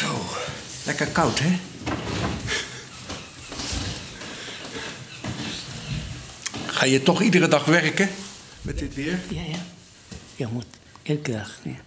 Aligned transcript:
Zo, 0.00 0.24
lekker 0.86 1.06
koud, 1.06 1.38
hè? 1.38 1.58
Ga 6.66 6.84
je 6.84 7.02
toch 7.02 7.22
iedere 7.22 7.48
dag 7.48 7.64
werken 7.64 8.08
met 8.62 8.78
dit 8.78 8.94
weer? 8.94 9.20
Ja, 9.28 9.42
ja. 9.42 9.64
Je 10.36 10.46
moet 10.46 10.64
elke 11.02 11.30
dag. 11.32 11.58
Ja, 11.62 11.80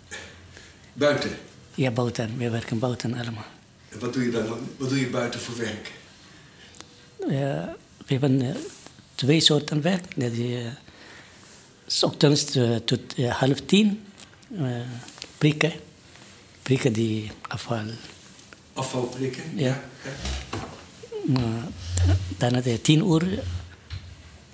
Buiten. 0.93 1.37
ja 1.75 1.91
buiten. 1.91 2.37
We 2.37 2.49
werken 2.49 2.79
buiten 2.79 3.13
allemaal. 3.13 3.45
En 3.89 3.99
wat 3.99 4.13
doe 4.13 4.23
je 4.23 4.31
dan? 4.31 4.47
Wat 4.77 4.89
doe 4.89 4.99
je 4.99 5.07
buiten 5.07 5.39
voor 5.39 5.57
werk? 5.57 5.91
Ja, 7.29 7.75
we 7.97 8.13
hebben 8.13 8.41
eh, 8.41 8.55
twee 9.15 9.39
soorten 9.39 9.81
werk. 9.81 10.05
Dat 10.15 10.31
is, 10.31 10.65
eh, 11.99 12.09
ochtends 12.09 12.55
eh, 12.55 12.75
tot 12.75 13.17
half 13.17 13.59
tien. 13.65 14.03
prikken. 15.37 15.73
Prikken 16.63 16.93
die 16.93 17.31
afval. 17.47 17.85
Afval 18.73 19.03
prikken? 19.03 19.43
Ja. 19.55 19.83
Maar 21.25 21.67
dan 22.37 22.55
at 22.55 22.83
tien 22.83 22.99
uur 22.99 23.43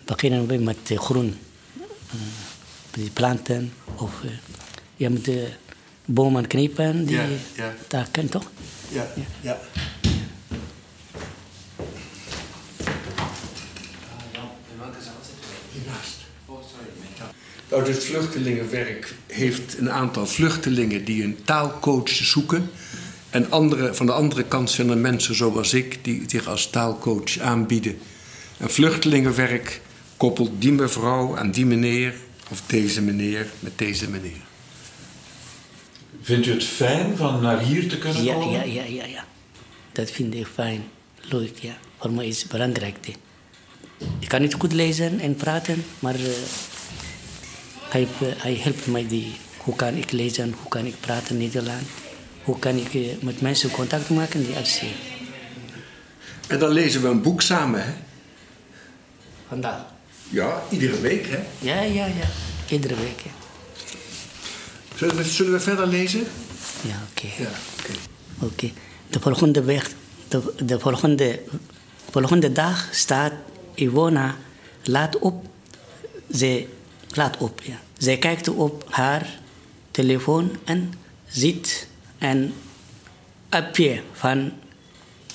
beginnen 0.05 0.47
we 0.47 0.57
met 0.57 0.77
groen. 0.85 1.37
Eh, 2.09 2.17
die 2.91 3.09
planten. 3.09 3.73
Of 3.95 4.23
eh, 4.23 4.29
je 4.95 5.09
moet 5.09 5.25
de 5.25 5.47
bomen 6.05 6.47
knippen. 6.47 7.05
Die 7.05 7.15
Ja, 7.15 7.27
ja. 7.89 8.05
toch? 8.29 8.51
Ja, 8.91 9.07
ja. 9.41 9.59
Nou, 17.69 17.83
dit 17.83 18.03
vluchtelingenwerk 18.03 19.13
heeft 19.27 19.77
een 19.77 19.91
aantal 19.91 20.27
vluchtelingen 20.27 21.05
die 21.05 21.23
een 21.23 21.37
taalcoach 21.43 22.09
zoeken. 22.09 22.69
En 23.29 23.51
andere, 23.51 23.93
van 23.93 24.05
de 24.05 24.11
andere 24.11 24.43
kant 24.43 24.69
zijn 24.71 24.89
er 24.89 24.97
mensen 24.97 25.35
zoals 25.35 25.73
ik 25.73 25.99
die 26.01 26.23
zich 26.27 26.47
als 26.47 26.69
taalcoach 26.69 27.39
aanbieden. 27.39 27.97
En 28.57 28.69
vluchtelingenwerk 28.69 29.81
koppelt 30.17 30.51
die 30.61 30.71
mevrouw 30.71 31.37
aan 31.37 31.51
die 31.51 31.65
meneer 31.65 32.13
of 32.49 32.61
deze 32.65 33.01
meneer 33.01 33.47
met 33.59 33.77
deze 33.77 34.09
meneer. 34.09 34.41
Vindt 36.21 36.47
u 36.47 36.51
het 36.51 36.63
fijn 36.63 37.17
van 37.17 37.41
naar 37.41 37.59
hier 37.59 37.89
te 37.89 37.97
kunnen 37.97 38.23
Ja, 38.23 38.33
komen? 38.33 38.51
ja, 38.51 38.63
ja, 38.63 38.83
ja, 38.83 39.05
ja. 39.05 39.25
Dat 39.91 40.11
vind 40.11 40.33
ik 40.35 40.47
fijn. 40.53 40.83
Leuk, 41.21 41.57
ja. 41.57 41.77
Voor 41.99 42.11
mij 42.11 42.27
is 42.27 42.41
het 42.41 42.51
belangrijk. 42.51 42.95
Ik 44.19 44.27
kan 44.27 44.41
niet 44.41 44.53
goed 44.53 44.73
lezen 44.73 45.19
en 45.19 45.35
praten, 45.35 45.83
maar 45.99 46.15
eh, 46.15 46.21
hij, 47.89 48.01
eh, 48.01 48.27
hij 48.37 48.55
helpt 48.55 48.87
mij. 48.87 49.07
Die, 49.07 49.35
hoe 49.57 49.75
kan 49.75 49.93
ik 49.95 50.11
lezen, 50.11 50.55
hoe 50.61 50.69
kan 50.69 50.85
ik 50.85 50.95
praten 50.99 51.37
Nederland, 51.37 51.87
hoe 52.43 52.59
kan 52.59 52.75
ik 52.75 52.93
eh, 52.93 53.21
met 53.21 53.41
mensen 53.41 53.71
contact 53.71 54.09
maken 54.09 54.45
die 54.45 54.65
zien. 54.65 54.91
En 56.47 56.59
dan 56.59 56.69
lezen 56.69 57.01
we 57.01 57.07
een 57.07 57.21
boek 57.21 57.41
samen, 57.41 57.83
hè? 57.85 57.93
Vandaag. 59.47 59.85
Ja, 60.29 60.61
iedere 60.69 60.99
week, 60.99 61.27
hè? 61.27 61.39
Ja, 61.59 61.81
ja, 61.81 62.05
ja. 62.05 62.27
Iedere 62.69 62.95
week. 62.95 63.19
Ja, 63.23 63.31
Zullen 64.95 65.15
we, 65.15 65.23
zullen 65.23 65.51
we 65.51 65.59
verder 65.59 65.87
lezen? 65.87 66.23
ja 66.81 67.01
oké. 67.11 67.27
Ja, 67.43 67.49
oké. 67.79 67.91
Oké. 68.39 68.71
De 69.09 69.19
volgende 69.19 69.63
weg, 69.63 69.91
de, 70.27 70.53
de 70.65 70.79
volgende, 70.79 71.39
volgende 72.11 72.51
dag 72.51 72.87
staat 72.91 73.33
Ivona 73.75 74.35
laat 74.83 75.19
op. 75.19 75.45
Ze 76.33 76.67
laat 77.15 77.37
op, 77.37 77.61
ja. 77.63 77.79
Zij 77.97 78.17
kijkt 78.17 78.47
op 78.47 78.85
haar 78.89 79.39
telefoon 79.91 80.57
en 80.63 80.93
ziet 81.27 81.87
een 82.19 82.53
appje 83.49 84.01
van 84.11 84.51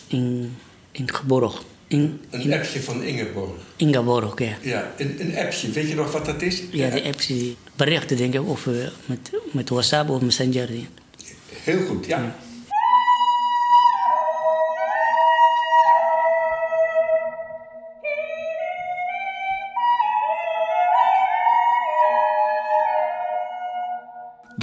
in, 0.06 0.56
Ingeborg. 0.90 1.62
In, 1.86 2.20
Een 2.30 2.52
appje 2.52 2.82
van 2.82 3.02
Ingeborg. 3.02 3.50
Ingeborg, 3.76 4.38
ja. 4.38 4.56
Ja, 4.62 4.92
een, 4.96 5.20
een 5.20 5.36
appje. 5.36 5.70
Weet 5.70 5.88
je 5.88 5.94
nog 5.94 6.12
wat 6.12 6.24
dat 6.24 6.42
is? 6.42 6.62
Ja, 6.70 6.90
de 6.90 7.02
appje, 7.02 7.54
berichten 7.76 8.16
denk 8.16 8.34
ik, 8.34 8.48
of 8.48 8.66
met, 9.06 9.30
met 9.50 9.68
WhatsApp 9.68 10.10
of 10.10 10.20
Messenger. 10.20 10.68
Heel 11.48 11.86
goed, 11.86 12.06
ja. 12.06 12.36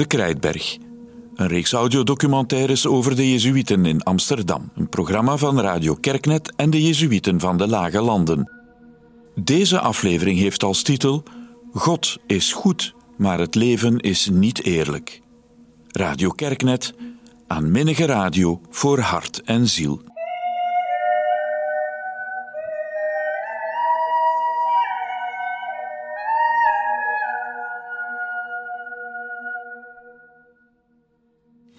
De 0.02 0.08
Krijtberg. 0.08 0.78
Een 1.36 1.48
reeks 1.48 1.72
audiodocumentaires 1.72 2.88
over 2.88 3.16
de 3.16 3.32
Jezuïeten 3.32 3.86
in 3.86 4.04
Amsterdam. 4.04 4.72
Een 4.76 4.90
programma 4.90 5.38
van 5.38 5.60
Radio 5.60 5.96
Kerknet 5.96 6.54
en 6.56 6.70
de 6.70 6.82
Jezuïeten 6.82 7.40
van 7.40 7.58
de 7.58 7.68
Lage 7.68 8.02
Landen. 8.02 8.52
Deze 9.36 9.80
aflevering 9.80 10.40
heeft 10.40 10.64
als 10.64 10.82
titel 10.82 11.24
God 11.74 12.18
is 12.28 12.54
goed, 12.54 12.96
maar 13.18 13.40
het 13.40 13.56
leven 13.56 14.00
is 14.00 14.30
niet 14.32 14.64
eerlijk. 14.64 15.22
Radio 15.88 16.30
Kerknet, 16.30 16.94
aanminnige 17.48 18.06
radio 18.06 18.62
voor 18.70 19.00
hart 19.00 19.42
en 19.44 19.68
ziel. 19.68 20.02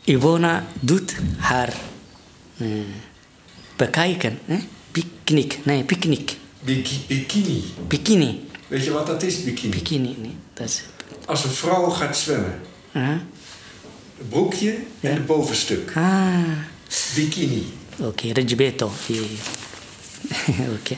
Ivona 0.04 0.66
doet 0.80 1.14
haar 1.38 1.72
eh, 2.56 2.66
bekijken. 3.76 4.38
hè? 4.44 4.58
Picknick. 4.90 5.58
Nee, 5.64 5.84
picknick. 5.84 6.36
Biki- 6.60 7.04
bikini. 7.08 7.64
Bikini. 7.88 8.40
Weet 8.68 8.84
je 8.84 8.90
wat 8.90 9.06
dat 9.06 9.22
is, 9.22 9.44
bikini? 9.44 9.70
Bikini, 9.74 10.14
nee. 10.18 10.34
Dat 10.54 10.68
is... 10.68 10.82
Als 11.26 11.44
een 11.44 11.50
vrouw 11.50 11.88
gaat 11.90 12.16
zwemmen. 12.16 12.60
Ah, 12.92 13.08
Het 14.18 14.28
broekje 14.28 14.76
en 15.00 15.12
het 15.14 15.26
bovenstuk. 15.26 15.92
ah. 15.96 16.38
Bikini. 17.14 17.66
oké. 17.98 18.32
Regbeto. 18.32 18.90
Die- 19.06 19.38
oké. 20.80 20.96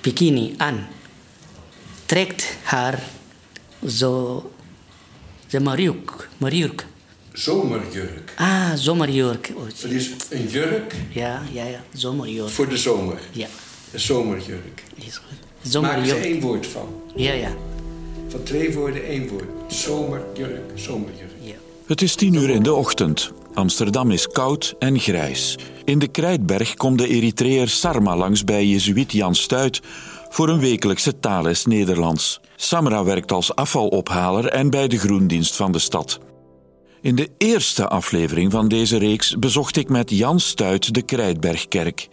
Bikini 0.00 0.54
aan. 0.56 0.86
Trekt 2.06 2.56
haar 2.62 3.02
zo... 3.86 4.52
De 5.48 5.60
mariuk. 5.60 6.28
Mariuk. 6.38 6.86
Zomerjurk. 7.42 8.32
Ah, 8.36 8.72
zomerjurk. 8.74 9.52
Oh, 9.56 9.62
Dat 9.82 9.90
is 9.90 10.10
een 10.30 10.46
jurk 10.48 10.94
Ja, 11.10 11.42
ja, 11.52 11.64
ja. 11.64 11.80
Zomerjurk. 11.92 12.48
voor 12.48 12.68
de 12.68 12.76
zomer. 12.76 13.18
Ja, 13.30 13.46
Een 13.92 14.00
zomerjurk. 14.00 14.82
is 14.94 15.16
goed. 15.16 15.38
Maak 15.38 15.64
er 15.64 15.70
Zomerjurk. 15.70 16.24
één 16.24 16.40
woord 16.40 16.66
van. 16.66 16.88
Ja, 17.14 17.32
ja. 17.32 17.50
Van 18.28 18.42
twee 18.42 18.72
woorden 18.74 19.04
één 19.04 19.28
woord. 19.28 19.44
Zomerjurk, 19.68 20.70
zomerjurk. 20.74 21.30
ja. 21.40 21.54
Het 21.86 22.02
is 22.02 22.14
tien 22.14 22.34
uur 22.34 22.50
in 22.50 22.62
de 22.62 22.74
ochtend. 22.74 23.32
Amsterdam 23.54 24.10
is 24.10 24.26
koud 24.26 24.74
en 24.78 24.98
grijs. 24.98 25.56
In 25.84 25.98
de 25.98 26.08
Krijtberg 26.08 26.74
komt 26.74 26.98
de 26.98 27.08
Eritreër 27.08 27.68
Sarma 27.68 28.16
langs 28.16 28.44
bij 28.44 28.66
Jezuïet 28.66 29.12
Jan 29.12 29.34
Stuit 29.34 29.80
voor 30.28 30.48
een 30.48 30.60
wekelijkse 30.60 31.18
taalles 31.20 31.64
Nederlands. 31.66 32.40
Samra 32.56 33.04
werkt 33.04 33.32
als 33.32 33.54
afvalophaler 33.54 34.46
en 34.46 34.70
bij 34.70 34.88
de 34.88 34.98
groendienst 34.98 35.56
van 35.56 35.72
de 35.72 35.78
stad. 35.78 36.18
In 37.00 37.14
de 37.14 37.30
eerste 37.38 37.88
aflevering 37.88 38.52
van 38.52 38.68
deze 38.68 38.98
reeks 38.98 39.38
bezocht 39.38 39.76
ik 39.76 39.88
met 39.88 40.10
Jan 40.10 40.40
Stuit 40.40 40.94
de 40.94 41.02
Krijtbergkerk. 41.02 42.08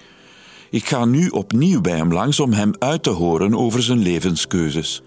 Ik 0.70 0.86
ga 0.86 1.06
nu 1.06 1.28
opnieuw 1.28 1.82
bij 1.82 1.96
hem 1.98 2.14
langs 2.14 2.40
om 2.40 2.54
hem 2.54 2.72
uit 2.80 3.04
te 3.04 3.10
horen 3.10 3.56
over 3.56 3.84
zijn 3.84 4.00
levenskeuzes. 4.00 5.02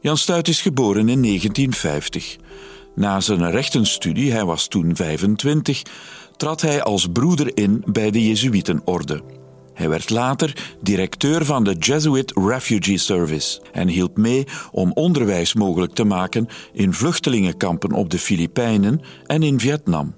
Jan 0.00 0.16
Stuit 0.16 0.48
is 0.48 0.60
geboren 0.60 1.08
in 1.08 1.22
1950. 1.22 2.36
Na 2.94 3.20
zijn 3.20 3.50
rechtenstudie, 3.50 4.32
hij 4.32 4.44
was 4.44 4.68
toen 4.68 4.96
25, 4.96 5.82
trad 6.36 6.60
hij 6.60 6.82
als 6.82 7.06
broeder 7.12 7.56
in 7.56 7.82
bij 7.86 8.10
de 8.10 8.26
Jezuïetenorde. 8.26 9.22
Hij 9.78 9.88
werd 9.88 10.10
later 10.10 10.76
directeur 10.82 11.44
van 11.44 11.64
de 11.64 11.74
Jesuit 11.78 12.32
Refugee 12.34 12.98
Service 12.98 13.60
en 13.72 13.88
hielp 13.88 14.16
mee 14.16 14.44
om 14.72 14.92
onderwijs 14.92 15.54
mogelijk 15.54 15.92
te 15.92 16.04
maken 16.04 16.48
in 16.72 16.92
vluchtelingenkampen 16.92 17.92
op 17.92 18.10
de 18.10 18.18
Filipijnen 18.18 19.00
en 19.26 19.42
in 19.42 19.60
Vietnam. 19.60 20.14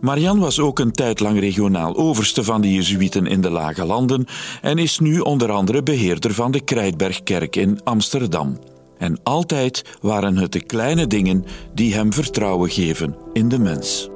Marian 0.00 0.38
was 0.38 0.60
ook 0.60 0.78
een 0.78 0.92
tijd 0.92 1.20
lang 1.20 1.40
regionaal 1.40 1.96
overste 1.96 2.44
van 2.44 2.60
de 2.60 2.74
Jezuïeten 2.74 3.26
in 3.26 3.40
de 3.40 3.50
Lage 3.50 3.84
Landen 3.84 4.26
en 4.62 4.78
is 4.78 4.98
nu 4.98 5.18
onder 5.18 5.50
andere 5.50 5.82
beheerder 5.82 6.34
van 6.34 6.50
de 6.50 6.60
Krijtbergkerk 6.60 7.56
in 7.56 7.80
Amsterdam. 7.84 8.58
En 8.98 9.20
altijd 9.22 9.84
waren 10.00 10.36
het 10.36 10.52
de 10.52 10.64
kleine 10.64 11.06
dingen 11.06 11.44
die 11.74 11.94
hem 11.94 12.12
vertrouwen 12.12 12.70
geven 12.70 13.16
in 13.32 13.48
de 13.48 13.58
mens. 13.58 14.08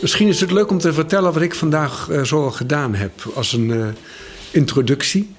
Misschien 0.00 0.28
is 0.28 0.40
het 0.40 0.50
leuk 0.50 0.70
om 0.70 0.78
te 0.78 0.92
vertellen 0.92 1.32
wat 1.32 1.42
ik 1.42 1.54
vandaag 1.54 2.08
eh, 2.08 2.22
zoal 2.22 2.50
gedaan 2.50 2.94
heb 2.94 3.12
als 3.34 3.52
een 3.52 3.70
eh, 3.70 3.86
introductie. 4.50 5.34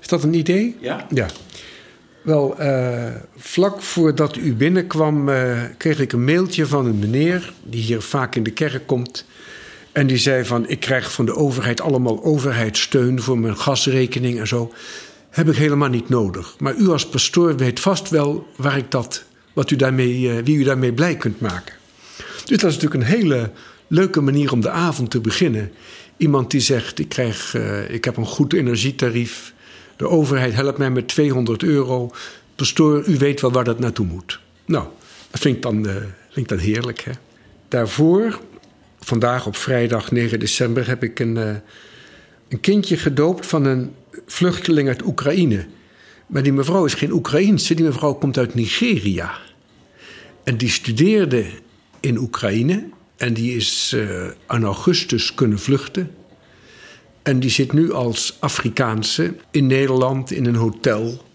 Is 0.00 0.08
dat 0.08 0.22
een 0.22 0.34
idee? 0.34 0.76
Ja. 0.80 1.06
Ja. 1.10 1.26
Wel, 2.22 2.56
uh, 2.60 3.06
vlak 3.36 3.82
voordat 3.82 4.36
u 4.36 4.54
binnenkwam, 4.54 5.28
uh, 5.28 5.58
kreeg 5.76 5.98
ik 5.98 6.12
een 6.12 6.24
mailtje 6.24 6.66
van 6.66 6.86
een 6.86 6.98
meneer 6.98 7.52
die 7.62 7.82
hier 7.82 8.00
vaak 8.00 8.34
in 8.34 8.42
de 8.42 8.50
kerk 8.50 8.86
komt. 8.86 9.24
En 9.92 10.06
die 10.06 10.16
zei 10.16 10.44
van, 10.44 10.68
ik 10.68 10.80
krijg 10.80 11.12
van 11.12 11.24
de 11.24 11.34
overheid 11.34 11.80
allemaal 11.80 12.24
overheidssteun 12.24 13.22
voor 13.22 13.38
mijn 13.38 13.56
gasrekening 13.56 14.38
en 14.38 14.46
zo. 14.46 14.72
Heb 15.30 15.48
ik 15.48 15.56
helemaal 15.56 15.88
niet 15.88 16.08
nodig. 16.08 16.54
Maar 16.58 16.74
u 16.76 16.88
als 16.88 17.08
pastoor 17.08 17.56
weet 17.56 17.80
vast 17.80 18.08
wel 18.08 18.46
waar 18.56 18.76
ik 18.76 18.90
dat, 18.90 19.24
wat 19.52 19.70
u 19.70 19.76
daarmee, 19.76 20.20
uh, 20.20 20.44
wie 20.44 20.56
u 20.56 20.62
daarmee 20.62 20.92
blij 20.92 21.16
kunt 21.16 21.40
maken. 21.40 21.74
Dus 22.44 22.58
dat 22.58 22.70
is 22.70 22.76
natuurlijk 22.78 22.94
een 22.94 23.16
hele 23.18 23.50
leuke 23.86 24.20
manier 24.20 24.52
om 24.52 24.60
de 24.60 24.70
avond 24.70 25.10
te 25.10 25.20
beginnen. 25.20 25.72
Iemand 26.16 26.50
die 26.50 26.60
zegt, 26.60 26.98
ik, 26.98 27.08
krijg, 27.08 27.56
ik 27.88 28.04
heb 28.04 28.16
een 28.16 28.26
goed 28.26 28.52
energietarief 28.52 29.52
de 30.00 30.08
overheid 30.08 30.54
helpt 30.54 30.78
mij 30.78 30.90
met 30.90 31.08
200 31.08 31.62
euro. 31.62 32.10
Pastoor, 32.54 33.04
u 33.06 33.16
weet 33.18 33.40
wel 33.40 33.52
waar 33.52 33.64
dat 33.64 33.78
naartoe 33.78 34.06
moet. 34.06 34.40
Nou, 34.64 34.86
dat 35.30 35.40
vind 35.40 35.56
ik 35.56 35.62
dan, 35.62 35.86
uh, 36.34 36.46
dan 36.46 36.58
heerlijk. 36.58 37.00
Hè? 37.00 37.12
Daarvoor, 37.68 38.40
vandaag 39.00 39.46
op 39.46 39.56
vrijdag 39.56 40.10
9 40.10 40.38
december, 40.38 40.86
heb 40.86 41.02
ik 41.02 41.18
een, 41.18 41.36
uh, 41.36 41.54
een 42.48 42.60
kindje 42.60 42.96
gedoopt 42.96 43.46
van 43.46 43.64
een 43.64 43.94
vluchteling 44.26 44.88
uit 44.88 45.04
Oekraïne. 45.04 45.66
Maar 46.26 46.42
die 46.42 46.52
mevrouw 46.52 46.84
is 46.84 46.94
geen 46.94 47.12
Oekraïense, 47.12 47.74
die 47.74 47.84
mevrouw 47.84 48.14
komt 48.14 48.38
uit 48.38 48.54
Nigeria. 48.54 49.38
En 50.44 50.56
die 50.56 50.70
studeerde 50.70 51.46
in 52.00 52.18
Oekraïne 52.18 52.88
en 53.16 53.34
die 53.34 53.56
is 53.56 53.92
uh, 53.94 54.26
aan 54.46 54.64
augustus 54.64 55.34
kunnen 55.34 55.58
vluchten. 55.58 56.14
En 57.22 57.40
die 57.40 57.50
zit 57.50 57.72
nu 57.72 57.92
als 57.92 58.36
Afrikaanse 58.38 59.34
in 59.50 59.66
Nederland 59.66 60.30
in 60.32 60.46
een 60.46 60.54
hotel. 60.54 61.28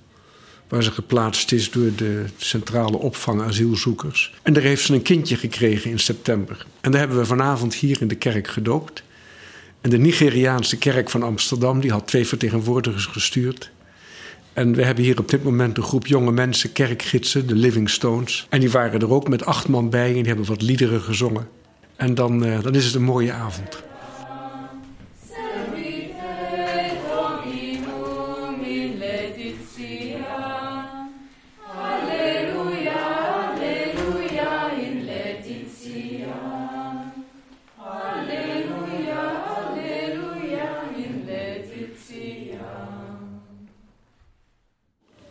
Waar 0.68 0.84
ze 0.84 0.92
geplaatst 0.92 1.52
is 1.52 1.72
door 1.72 1.96
de 1.96 2.26
centrale 2.38 2.98
opvang 2.98 3.42
asielzoekers. 3.42 4.34
En 4.44 4.54
daar 4.54 4.64
heeft 4.64 4.84
ze 4.86 4.94
een 4.94 5.02
kindje 5.02 5.36
gekregen 5.36 5.92
in 5.92 6.00
september. 6.00 6.66
En 6.82 6.92
daar 6.92 7.00
hebben 7.00 7.18
we 7.18 7.26
vanavond 7.26 7.74
hier 7.74 8.02
in 8.02 8.08
de 8.08 8.16
kerk 8.16 8.48
gedoopt. 8.48 9.04
En 9.82 9.90
de 9.90 9.98
Nigeriaanse 9.98 10.78
kerk 10.78 11.10
van 11.10 11.24
Amsterdam 11.24 11.80
die 11.80 11.92
had 11.92 12.08
twee 12.08 12.28
vertegenwoordigers 12.28 13.06
gestuurd. 13.06 13.72
En 14.56 14.76
we 14.76 14.84
hebben 14.84 15.04
hier 15.04 15.20
op 15.20 15.30
dit 15.30 15.44
moment 15.44 15.78
een 15.78 15.84
groep 15.84 16.08
jonge 16.08 16.32
mensen, 16.32 16.72
kerkgidsen, 16.72 17.48
de 17.48 17.56
Living 17.56 17.90
Stones. 17.90 18.48
En 18.50 18.60
die 18.60 18.72
waren 18.72 19.00
er 19.00 19.12
ook 19.12 19.28
met 19.28 19.46
acht 19.46 19.68
man 19.68 19.90
bij 19.90 20.08
en 20.08 20.14
die 20.14 20.28
hebben 20.28 20.46
wat 20.46 20.62
liederen 20.62 21.02
gezongen. 21.02 21.48
En 21.96 22.14
dan, 22.14 22.46
uh, 22.46 22.62
dan 22.62 22.76
is 22.76 22.86
het 22.86 22.96
een 22.96 23.04
mooie 23.04 23.32
avond. 23.32 23.85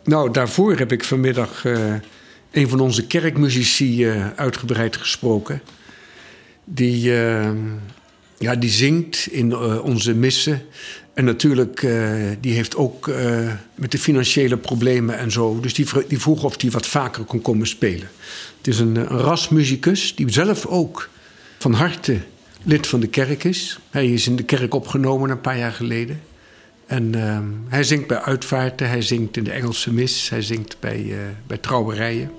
Nou, 0.05 0.31
daarvoor 0.31 0.77
heb 0.77 0.91
ik 0.91 1.03
vanmiddag 1.03 1.65
uh, 1.65 1.93
een 2.51 2.69
van 2.69 2.79
onze 2.79 3.07
kerkmuzici 3.07 4.05
uh, 4.05 4.27
uitgebreid 4.35 4.95
gesproken. 4.95 5.61
Die, 6.63 7.11
uh, 7.11 7.49
ja, 8.37 8.55
die 8.55 8.69
zingt 8.69 9.27
in 9.31 9.57
onze 9.81 10.13
missen. 10.13 10.61
En 11.13 11.25
natuurlijk, 11.25 11.87
die 12.39 12.53
heeft 12.53 12.75
ook 12.75 13.11
met 13.75 13.91
de 13.91 13.97
financiële 13.97 14.57
problemen 14.57 15.17
en 15.17 15.31
zo. 15.31 15.59
Dus 15.59 15.73
die, 15.73 15.87
die 16.07 16.19
vroeg 16.19 16.43
of 16.43 16.61
hij 16.61 16.71
wat 16.71 16.87
vaker 16.87 17.23
kon 17.23 17.41
komen 17.41 17.67
spelen. 17.67 18.09
Het 18.57 18.67
is 18.67 18.79
een, 18.79 18.95
een 18.95 19.07
rasmuzikus 19.07 20.15
die 20.15 20.31
zelf 20.31 20.65
ook 20.65 21.09
van 21.59 21.73
harte 21.73 22.17
lid 22.63 22.87
van 22.87 22.99
de 22.99 23.07
kerk 23.07 23.43
is. 23.43 23.79
Hij 23.89 24.13
is 24.13 24.27
in 24.27 24.35
de 24.35 24.43
kerk 24.43 24.73
opgenomen 24.73 25.29
een 25.29 25.41
paar 25.41 25.57
jaar 25.57 25.71
geleden. 25.71 26.21
En 26.85 27.15
uh, 27.15 27.39
hij 27.67 27.83
zingt 27.83 28.07
bij 28.07 28.21
uitvaarten, 28.21 28.89
hij 28.89 29.01
zingt 29.01 29.37
in 29.37 29.43
de 29.43 29.51
Engelse 29.51 29.93
mis, 29.93 30.29
hij 30.29 30.41
zingt 30.41 30.79
bij, 30.79 31.03
uh, 31.03 31.17
bij 31.47 31.57
trouwerijen. 31.57 32.31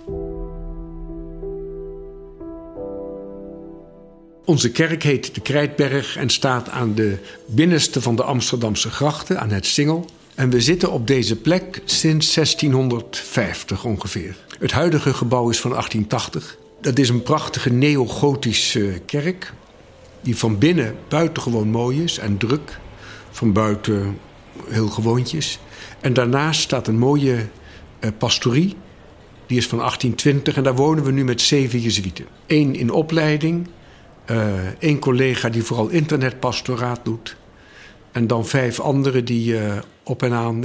Onze 4.44 4.70
kerk 4.70 5.02
heet 5.02 5.34
de 5.34 5.40
Krijtberg 5.40 6.16
en 6.16 6.30
staat 6.30 6.68
aan 6.68 6.94
de 6.94 7.18
binnenste 7.46 8.00
van 8.00 8.16
de 8.16 8.22
Amsterdamse 8.22 8.90
grachten, 8.90 9.40
aan 9.40 9.50
het 9.50 9.66
Singel. 9.66 10.06
En 10.34 10.50
we 10.50 10.60
zitten 10.60 10.90
op 10.90 11.06
deze 11.06 11.36
plek 11.36 11.82
sinds 11.84 12.34
1650 12.34 13.84
ongeveer. 13.84 14.36
Het 14.58 14.72
huidige 14.72 15.14
gebouw 15.14 15.50
is 15.50 15.60
van 15.60 15.70
1880. 15.70 16.56
Dat 16.80 16.98
is 16.98 17.08
een 17.08 17.22
prachtige 17.22 17.72
neogotische 17.72 19.00
kerk, 19.06 19.52
die 20.20 20.36
van 20.36 20.58
binnen 20.58 20.96
buitengewoon 21.08 21.68
mooi 21.68 22.02
is 22.02 22.18
en 22.18 22.36
druk. 22.36 22.78
Van 23.30 23.52
buiten 23.52 24.18
heel 24.68 24.88
gewoontjes. 24.88 25.58
En 26.00 26.12
daarnaast 26.12 26.60
staat 26.60 26.88
een 26.88 26.98
mooie 26.98 27.34
uh, 27.34 28.10
pastorie. 28.18 28.76
Die 29.46 29.58
is 29.58 29.66
van 29.66 29.78
1820 29.78 30.56
en 30.56 30.62
daar 30.62 30.74
wonen 30.74 31.04
we 31.04 31.12
nu 31.12 31.24
met 31.24 31.40
zeven 31.40 31.80
jezuïeten. 31.80 32.26
Eén 32.46 32.74
in 32.74 32.90
opleiding, 32.90 33.68
uh, 34.30 34.66
één 34.78 34.98
collega 34.98 35.48
die 35.48 35.62
vooral 35.62 35.88
internetpastoraat 35.88 37.00
doet. 37.04 37.36
En 38.12 38.26
dan 38.26 38.46
vijf 38.46 38.80
anderen 38.80 39.24
die 39.24 39.52
uh, 39.52 39.78
op 40.02 40.22
en 40.22 40.32
aan 40.32 40.60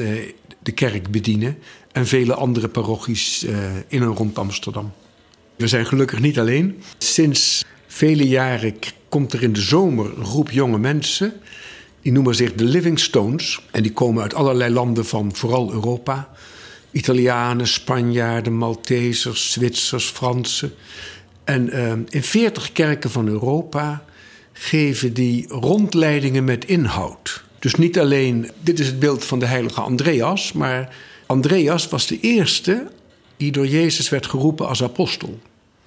de 0.60 0.72
kerk 0.74 1.12
bedienen. 1.12 1.58
En 1.92 2.08
vele 2.08 2.34
andere 2.34 2.68
parochies 2.68 3.44
in 3.88 4.02
en 4.02 4.16
rond 4.16 4.38
Amsterdam. 4.38 4.92
We 5.56 5.68
zijn 5.68 5.86
gelukkig 5.86 6.20
niet 6.20 6.40
alleen. 6.40 6.82
Sinds 6.98 7.66
vele 7.88 8.28
jaren 8.28 8.74
komt 9.10 9.34
er 9.34 9.44
in 9.44 9.54
de 9.54 9.62
zomer 9.62 10.18
een 10.18 10.26
groep 10.26 10.52
jonge 10.52 10.78
mensen 10.78 11.34
die 12.02 12.12
noemen 12.12 12.36
zich 12.36 12.54
de 12.54 12.64
Living 12.64 13.00
Stones. 13.00 13.60
En 13.72 13.84
die 13.84 13.94
komen 13.94 14.24
uit 14.24 14.34
allerlei 14.34 14.74
landen 14.74 15.06
van 15.06 15.36
vooral 15.36 15.72
Europa. 15.72 16.30
Italianen, 16.92 17.68
Spanjaarden, 17.68 18.54
Maltesers, 18.54 19.52
Zwitsers, 19.52 20.06
Fransen. 20.06 20.74
En 21.44 21.76
uh, 21.76 21.92
in 22.10 22.24
veertig 22.24 22.72
kerken 22.72 23.10
van 23.10 23.28
Europa 23.28 24.04
geven 24.54 25.14
die 25.14 25.48
rondleidingen 25.48 26.44
met 26.44 26.66
inhoud. 26.66 27.44
Dus 27.60 27.76
niet 27.76 28.00
alleen, 28.00 28.52
dit 28.64 28.80
is 28.80 28.88
het 28.88 29.00
beeld 29.00 29.26
van 29.26 29.40
de 29.40 29.46
heilige 29.46 29.82
Andreas, 29.82 30.54
maar 30.54 30.96
Andreas 31.26 31.88
was 31.88 32.08
de 32.08 32.20
eerste 32.20 32.92
die 33.38 33.52
door 33.52 33.68
Jezus 33.68 34.10
werd 34.10 34.26
geroepen 34.26 34.68
als 34.68 34.84
apostel. 34.84 35.40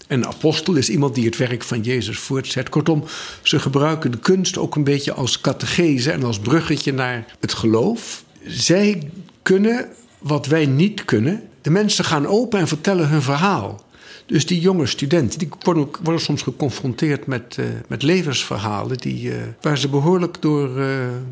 Een 0.06 0.26
apostel 0.26 0.74
is 0.74 0.90
iemand 0.90 1.14
die 1.14 1.24
het 1.24 1.36
werk 1.36 1.62
van 1.62 1.80
Jezus 1.80 2.18
voortzet. 2.18 2.68
Kortom, 2.68 3.04
ze 3.42 3.58
gebruiken 3.58 4.10
de 4.10 4.18
kunst 4.18 4.58
ook 4.58 4.76
een 4.76 4.84
beetje 4.84 5.12
als 5.12 5.40
catechese 5.40 6.12
en 6.12 6.24
als 6.24 6.38
bruggetje 6.38 6.92
naar 6.92 7.24
het 7.40 7.52
geloof. 7.52 8.24
Zij 8.46 9.10
kunnen 9.42 9.88
wat 10.18 10.46
wij 10.46 10.66
niet 10.66 11.04
kunnen. 11.04 11.42
De 11.62 11.70
mensen 11.70 12.04
gaan 12.04 12.26
open 12.26 12.60
en 12.60 12.68
vertellen 12.68 13.08
hun 13.08 13.22
verhaal. 13.22 13.84
Dus 14.26 14.46
die 14.46 14.60
jonge 14.60 14.86
studenten 14.86 15.38
die 15.38 15.48
worden, 15.62 16.20
soms 16.20 16.42
geconfronteerd 16.42 17.26
met, 17.26 17.56
uh, 17.60 17.66
met 17.88 18.02
levensverhalen 18.02 18.98
die, 18.98 19.28
uh, 19.28 19.34
waar 19.60 19.78
ze 19.78 19.88
behoorlijk 19.88 20.36
door. 20.40 20.78
Uh, 20.78 20.86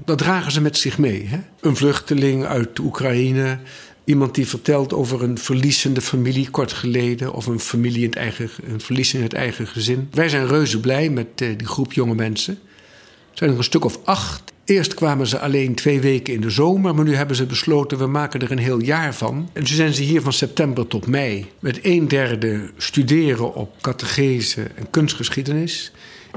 dat 0.04 0.18
dragen 0.18 0.52
ze 0.52 0.60
met 0.60 0.76
zich 0.76 0.98
mee. 0.98 1.26
Hè? 1.26 1.38
Een 1.60 1.76
vluchteling 1.76 2.44
uit 2.44 2.78
Oekraïne, 2.78 3.58
Iemand 4.04 4.34
die 4.34 4.46
vertelt 4.46 4.92
over 4.92 5.22
een 5.22 5.38
verliezende 5.38 6.00
familie 6.00 6.50
kort 6.50 6.72
geleden. 6.72 7.32
Of 7.32 7.46
een 7.46 7.60
familie 7.60 8.02
in 8.02 8.08
het 8.08 8.16
eigen, 8.16 8.50
een 8.66 8.80
verlies 8.80 9.14
in 9.14 9.22
het 9.22 9.32
eigen 9.32 9.66
gezin. 9.66 10.08
Wij 10.12 10.28
zijn 10.28 10.46
reuze 10.46 10.80
blij 10.80 11.10
met 11.10 11.40
uh, 11.42 11.48
die 11.56 11.66
groep 11.66 11.92
jonge 11.92 12.14
mensen. 12.14 12.58
Er 13.30 13.38
zijn 13.38 13.50
er 13.50 13.56
een 13.56 13.64
stuk 13.64 13.84
of 13.84 13.98
acht. 14.04 14.52
Eerst 14.64 14.94
kwamen 14.94 15.26
ze 15.26 15.38
alleen 15.38 15.74
twee 15.74 16.00
weken 16.00 16.34
in 16.34 16.40
de 16.40 16.50
zomer. 16.50 16.94
Maar 16.94 17.04
nu 17.04 17.14
hebben 17.14 17.36
ze 17.36 17.46
besloten, 17.46 17.98
we 17.98 18.06
maken 18.06 18.40
er 18.40 18.50
een 18.50 18.58
heel 18.58 18.80
jaar 18.80 19.14
van. 19.14 19.50
En 19.52 19.60
nu 19.60 19.66
zijn 19.66 19.94
ze 19.94 20.02
hier 20.02 20.22
van 20.22 20.32
september 20.32 20.86
tot 20.86 21.06
mei. 21.06 21.50
Met 21.58 21.78
een 21.82 22.08
derde 22.08 22.70
studeren 22.76 23.54
op 23.54 23.74
catechese 23.80 24.62
en 24.62 24.90
kunstgeschiedenis 24.90 25.92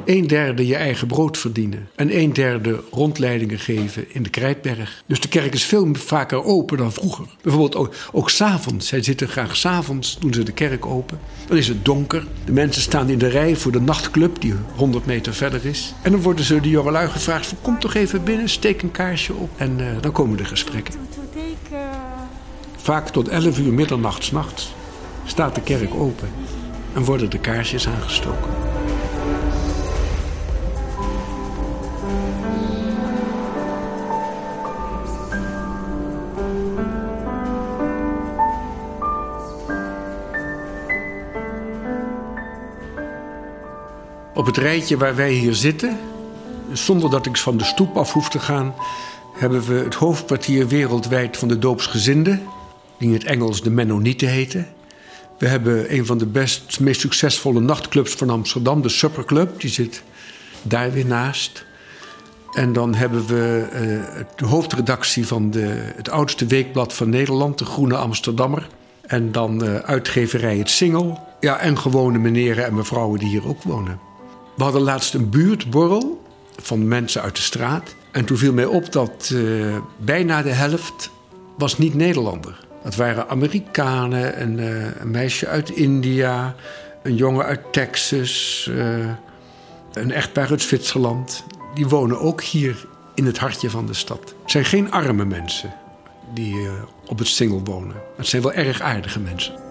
een 0.05 0.27
derde 0.27 0.67
je 0.67 0.75
eigen 0.75 1.07
brood 1.07 1.37
verdienen. 1.37 1.89
En 1.95 2.17
een 2.17 2.33
derde 2.33 2.79
rondleidingen 2.91 3.59
geven 3.59 4.05
in 4.13 4.23
de 4.23 4.29
Krijtberg. 4.29 5.03
Dus 5.05 5.19
de 5.19 5.27
kerk 5.27 5.53
is 5.53 5.63
veel 5.63 5.87
vaker 5.93 6.43
open 6.43 6.77
dan 6.77 6.93
vroeger. 6.93 7.25
Bijvoorbeeld 7.41 7.75
ook, 7.75 7.93
ook 8.11 8.29
s'avonds. 8.29 8.87
Zij 8.87 9.03
zitten 9.03 9.27
graag 9.27 9.55
s'avonds, 9.55 10.19
doen 10.19 10.33
ze 10.33 10.43
de 10.43 10.51
kerk 10.51 10.85
open. 10.85 11.19
Dan 11.47 11.57
is 11.57 11.67
het 11.67 11.85
donker. 11.85 12.25
De 12.45 12.51
mensen 12.51 12.81
staan 12.81 13.09
in 13.09 13.17
de 13.17 13.27
rij 13.27 13.55
voor 13.55 13.71
de 13.71 13.81
nachtclub 13.81 14.41
die 14.41 14.53
100 14.75 15.05
meter 15.05 15.33
verder 15.33 15.65
is. 15.65 15.93
En 16.01 16.11
dan 16.11 16.21
worden 16.21 16.45
ze 16.45 16.59
de 16.59 16.69
jongelui 16.69 17.09
gevraagd: 17.09 17.53
kom 17.61 17.79
toch 17.79 17.93
even 17.93 18.23
binnen, 18.23 18.49
steek 18.49 18.81
een 18.81 18.91
kaarsje 18.91 19.33
op. 19.33 19.49
En 19.57 19.79
uh, 19.79 19.87
dan 20.01 20.11
komen 20.11 20.37
de 20.37 20.45
gesprekken. 20.45 20.93
Vaak 22.77 23.09
tot 23.09 23.27
11 23.27 23.59
uur 23.59 23.73
middernacht 23.73 24.23
s'nachts 24.23 24.73
staat 25.25 25.55
de 25.55 25.61
kerk 25.61 25.93
open 25.93 26.29
en 26.93 27.03
worden 27.03 27.29
de 27.29 27.39
kaarsjes 27.39 27.87
aangestoken. 27.87 28.75
Op 44.35 44.45
het 44.45 44.57
rijtje 44.57 44.97
waar 44.97 45.15
wij 45.15 45.31
hier 45.31 45.53
zitten, 45.53 45.99
zonder 46.71 47.09
dat 47.09 47.25
ik 47.25 47.37
van 47.37 47.57
de 47.57 47.63
stoep 47.63 47.97
af 47.97 48.13
hoef 48.13 48.29
te 48.29 48.39
gaan, 48.39 48.75
hebben 49.37 49.65
we 49.65 49.73
het 49.73 49.95
hoofdkwartier 49.95 50.67
wereldwijd 50.67 51.37
van 51.37 51.47
de 51.47 51.59
doopsgezinden, 51.59 52.41
die 52.97 53.07
in 53.07 53.13
het 53.13 53.23
Engels 53.23 53.61
de 53.61 53.69
Mennonieten 53.69 54.27
heten. 54.27 54.67
We 55.37 55.47
hebben 55.47 55.93
een 55.93 56.05
van 56.05 56.17
de 56.17 56.25
best, 56.25 56.79
meest 56.79 56.99
succesvolle 56.99 57.59
nachtclubs 57.59 58.13
van 58.13 58.29
Amsterdam, 58.29 58.81
de 58.81 58.89
Supperclub, 58.89 59.61
die 59.61 59.69
zit 59.69 60.03
daar 60.61 60.91
weer 60.91 61.05
naast. 61.05 61.65
En 62.53 62.73
dan 62.73 62.95
hebben 62.95 63.25
we 63.25 63.67
uh, 63.73 64.23
de 64.35 64.45
hoofdredactie 64.45 65.27
van 65.27 65.51
de, 65.51 65.91
het 65.95 66.09
oudste 66.09 66.45
weekblad 66.45 66.93
van 66.93 67.09
Nederland, 67.09 67.57
de 67.57 67.65
Groene 67.65 67.95
Amsterdammer. 67.95 68.67
En 69.01 69.31
dan 69.31 69.63
uh, 69.63 69.75
uitgeverij 69.75 70.57
Het 70.57 70.69
Singel. 70.69 71.19
Ja, 71.39 71.57
en 71.57 71.77
gewone 71.77 72.17
meneren 72.17 72.65
en 72.65 72.75
mevrouwen 72.75 73.19
die 73.19 73.27
hier 73.27 73.47
ook 73.47 73.63
wonen. 73.63 73.99
We 74.55 74.63
hadden 74.63 74.81
laatst 74.81 75.13
een 75.13 75.29
buurtborrel 75.29 76.24
van 76.62 76.88
mensen 76.88 77.21
uit 77.21 77.35
de 77.35 77.41
straat. 77.41 77.95
En 78.12 78.25
toen 78.25 78.38
viel 78.38 78.53
mij 78.53 78.65
op 78.65 78.91
dat 78.91 79.29
uh, 79.33 79.77
bijna 79.97 80.41
de 80.41 80.51
helft 80.51 81.12
was 81.57 81.77
niet 81.77 81.93
Nederlander. 81.93 82.65
Dat 82.83 82.95
waren 82.95 83.29
Amerikanen, 83.29 84.41
een, 84.41 84.57
uh, 84.57 85.00
een 85.00 85.12
meisje 85.12 85.47
uit 85.47 85.69
India, 85.69 86.55
een 87.03 87.15
jongen 87.15 87.45
uit 87.45 87.74
Texas, 87.74 88.67
uh, 88.71 89.09
een 89.93 90.12
echtpaar 90.12 90.50
uit 90.50 90.62
Zwitserland. 90.62 91.43
Die 91.74 91.88
wonen 91.88 92.19
ook 92.19 92.43
hier 92.43 92.88
in 93.13 93.25
het 93.25 93.38
hartje 93.38 93.69
van 93.69 93.85
de 93.85 93.93
stad. 93.93 94.35
Het 94.41 94.51
zijn 94.51 94.65
geen 94.65 94.91
arme 94.91 95.25
mensen 95.25 95.74
die 96.33 96.55
op 97.05 97.19
het 97.19 97.27
Singel 97.27 97.62
wonen. 97.63 97.95
Het 98.17 98.27
zijn 98.27 98.41
wel 98.41 98.53
erg 98.53 98.81
aardige 98.81 99.19
mensen. 99.19 99.64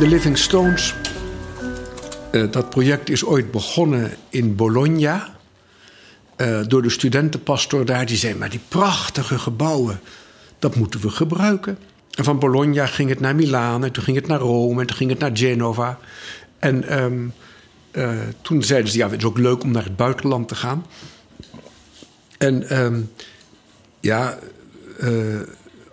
De 0.00 0.08
Living 0.08 0.38
Stones, 0.38 0.94
uh, 2.32 2.52
dat 2.52 2.70
project 2.70 3.10
is 3.10 3.24
ooit 3.24 3.50
begonnen 3.50 4.12
in 4.28 4.56
Bologna. 4.56 5.36
Uh, 6.36 6.60
door 6.66 6.82
de 6.82 6.90
studentenpastor 6.90 7.84
daar. 7.84 8.06
Die 8.06 8.16
zei, 8.16 8.34
maar 8.34 8.50
die 8.50 8.60
prachtige 8.68 9.38
gebouwen, 9.38 10.00
dat 10.58 10.76
moeten 10.76 11.00
we 11.00 11.10
gebruiken. 11.10 11.78
En 12.14 12.24
van 12.24 12.38
Bologna 12.38 12.86
ging 12.86 13.08
het 13.08 13.20
naar 13.20 13.34
Milaan, 13.34 13.84
en 13.84 13.92
toen 13.92 14.04
ging 14.04 14.16
het 14.16 14.26
naar 14.26 14.38
Rome, 14.38 14.80
en 14.80 14.86
toen 14.86 14.96
ging 14.96 15.10
het 15.10 15.18
naar 15.18 15.36
Genova. 15.36 15.98
En 16.58 17.02
um, 17.02 17.32
uh, 17.92 18.10
toen 18.42 18.62
zeiden 18.62 18.90
ze, 18.90 18.98
ja, 18.98 19.08
het 19.10 19.18
is 19.18 19.24
ook 19.24 19.38
leuk 19.38 19.62
om 19.62 19.70
naar 19.70 19.84
het 19.84 19.96
buitenland 19.96 20.48
te 20.48 20.54
gaan. 20.54 20.86
En 22.38 22.80
um, 22.80 23.10
ja, 24.00 24.38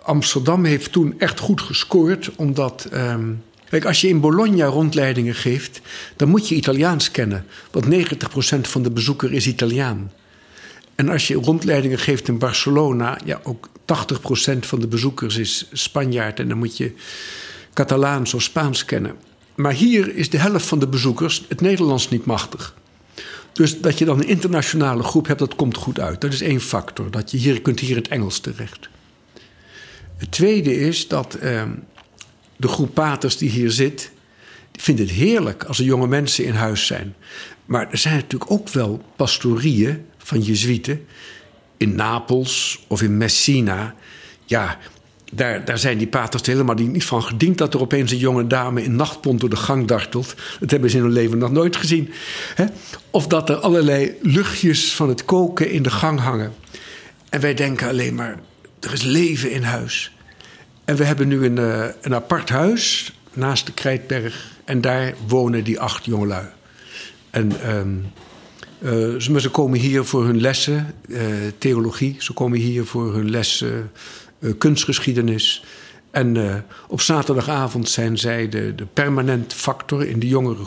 Amsterdam 0.02 0.64
heeft 0.64 0.92
toen 0.92 1.14
echt 1.18 1.40
goed 1.40 1.60
gescoord, 1.60 2.30
omdat... 2.36 2.88
Um, 2.92 3.46
Kijk, 3.70 3.84
als 3.84 4.00
je 4.00 4.08
in 4.08 4.20
Bologna 4.20 4.66
rondleidingen 4.66 5.34
geeft, 5.34 5.80
dan 6.16 6.28
moet 6.28 6.48
je 6.48 6.54
Italiaans 6.54 7.10
kennen. 7.10 7.44
Want 7.70 7.86
90% 7.86 8.60
van 8.60 8.82
de 8.82 8.90
bezoeker 8.90 9.32
is 9.32 9.46
Italiaan. 9.46 10.12
En 10.94 11.08
als 11.08 11.28
je 11.28 11.34
rondleidingen 11.34 11.98
geeft 11.98 12.28
in 12.28 12.38
Barcelona, 12.38 13.18
ja, 13.24 13.40
ook 13.42 13.68
80% 13.84 14.58
van 14.58 14.80
de 14.80 14.86
bezoekers 14.86 15.36
is 15.36 15.68
Spanjaard. 15.72 16.40
En 16.40 16.48
dan 16.48 16.58
moet 16.58 16.76
je 16.76 16.92
Catalaans 17.72 18.34
of 18.34 18.42
Spaans 18.42 18.84
kennen. 18.84 19.16
Maar 19.54 19.72
hier 19.72 20.16
is 20.16 20.30
de 20.30 20.38
helft 20.38 20.66
van 20.66 20.78
de 20.78 20.88
bezoekers 20.88 21.44
het 21.48 21.60
Nederlands 21.60 22.08
niet 22.08 22.24
machtig. 22.24 22.74
Dus 23.52 23.80
dat 23.80 23.98
je 23.98 24.04
dan 24.04 24.18
een 24.18 24.28
internationale 24.28 25.02
groep 25.02 25.26
hebt, 25.26 25.38
dat 25.38 25.56
komt 25.56 25.76
goed 25.76 26.00
uit. 26.00 26.20
Dat 26.20 26.32
is 26.32 26.40
één 26.40 26.60
factor. 26.60 27.10
Dat 27.10 27.30
je 27.30 27.36
hier 27.36 27.62
kunt 27.62 27.80
hier 27.80 27.96
het 27.96 28.08
Engels 28.08 28.38
terecht. 28.38 28.88
Het 30.16 30.30
tweede 30.30 30.74
is 30.76 31.08
dat 31.08 31.34
eh, 31.34 31.62
de 32.58 32.68
groep 32.68 32.94
paters 32.94 33.36
die 33.36 33.50
hier 33.50 33.70
zit, 33.70 34.10
die 34.70 34.82
vindt 34.82 35.00
het 35.00 35.10
heerlijk 35.10 35.64
als 35.64 35.78
er 35.78 35.84
jonge 35.84 36.06
mensen 36.06 36.44
in 36.44 36.54
huis 36.54 36.86
zijn. 36.86 37.14
Maar 37.64 37.90
er 37.90 37.98
zijn 37.98 38.14
natuurlijk 38.14 38.50
ook 38.50 38.68
wel 38.68 39.02
pastorieën 39.16 40.04
van 40.18 40.40
jezuïeten 40.40 41.06
in 41.76 41.94
Napels 41.94 42.84
of 42.86 43.02
in 43.02 43.16
Messina. 43.16 43.94
Ja, 44.44 44.78
daar, 45.32 45.64
daar 45.64 45.78
zijn 45.78 45.98
die 45.98 46.06
paters 46.06 46.46
helemaal 46.46 46.74
niet 46.74 47.04
van 47.04 47.22
gediend 47.22 47.58
dat 47.58 47.74
er 47.74 47.80
opeens 47.80 48.12
een 48.12 48.18
jonge 48.18 48.46
dame 48.46 48.82
in 48.82 48.96
nachtpont 48.96 49.40
door 49.40 49.50
de 49.50 49.56
gang 49.56 49.86
dartelt. 49.86 50.34
Dat 50.60 50.70
hebben 50.70 50.90
ze 50.90 50.96
in 50.96 51.02
hun 51.02 51.12
leven 51.12 51.38
nog 51.38 51.50
nooit 51.50 51.76
gezien. 51.76 52.10
Of 53.10 53.26
dat 53.26 53.48
er 53.48 53.56
allerlei 53.56 54.14
luchtjes 54.22 54.94
van 54.94 55.08
het 55.08 55.24
koken 55.24 55.70
in 55.70 55.82
de 55.82 55.90
gang 55.90 56.20
hangen. 56.20 56.54
En 57.28 57.40
wij 57.40 57.54
denken 57.54 57.88
alleen 57.88 58.14
maar, 58.14 58.40
er 58.80 58.92
is 58.92 59.02
leven 59.02 59.50
in 59.50 59.62
huis. 59.62 60.12
En 60.88 60.96
we 60.96 61.04
hebben 61.04 61.28
nu 61.28 61.44
een, 61.44 61.56
uh, 61.56 61.84
een 62.00 62.14
apart 62.14 62.48
huis 62.48 63.12
naast 63.32 63.66
de 63.66 63.72
Krijtberg. 63.72 64.50
En 64.64 64.80
daar 64.80 65.14
wonen 65.26 65.64
die 65.64 65.80
acht 65.80 66.04
jongelui. 66.04 66.46
En 67.30 67.76
um, 67.76 68.12
uh, 68.82 69.20
ze, 69.20 69.48
komen 69.50 69.78
hier 69.78 70.04
voor 70.04 70.24
hun 70.24 70.40
lessen, 70.40 70.94
uh, 71.06 71.20
theologie. 71.58 72.16
Ze 72.18 72.32
komen 72.32 72.58
hier 72.58 72.84
voor 72.84 73.14
hun 73.14 73.30
lessen 73.30 73.90
kunstgeschiedenis. 74.58 75.64
En 76.10 76.64
op 76.88 77.00
zaterdagavond 77.00 77.88
zijn 77.88 78.18
zij 78.18 78.48
de, 78.48 78.74
de 78.74 78.86
permanent 78.86 79.52
factor 79.52 80.06
in 80.06 80.18
de 80.18 80.28
jongere 80.28 80.64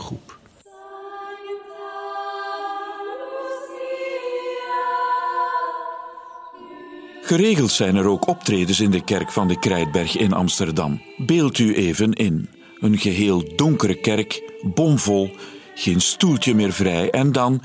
Geregeld 7.24 7.70
zijn 7.70 7.96
er 7.96 8.06
ook 8.06 8.26
optredens 8.26 8.80
in 8.80 8.90
de 8.90 9.04
kerk 9.04 9.32
van 9.32 9.48
de 9.48 9.58
Krijtberg 9.58 10.16
in 10.16 10.32
Amsterdam. 10.32 11.02
Beeld 11.16 11.58
u 11.58 11.74
even 11.74 12.12
in. 12.12 12.48
Een 12.80 12.98
geheel 12.98 13.56
donkere 13.56 13.94
kerk, 13.94 14.52
bomvol, 14.62 15.30
geen 15.74 16.00
stoeltje 16.00 16.54
meer 16.54 16.72
vrij 16.72 17.10
en 17.10 17.32
dan 17.32 17.62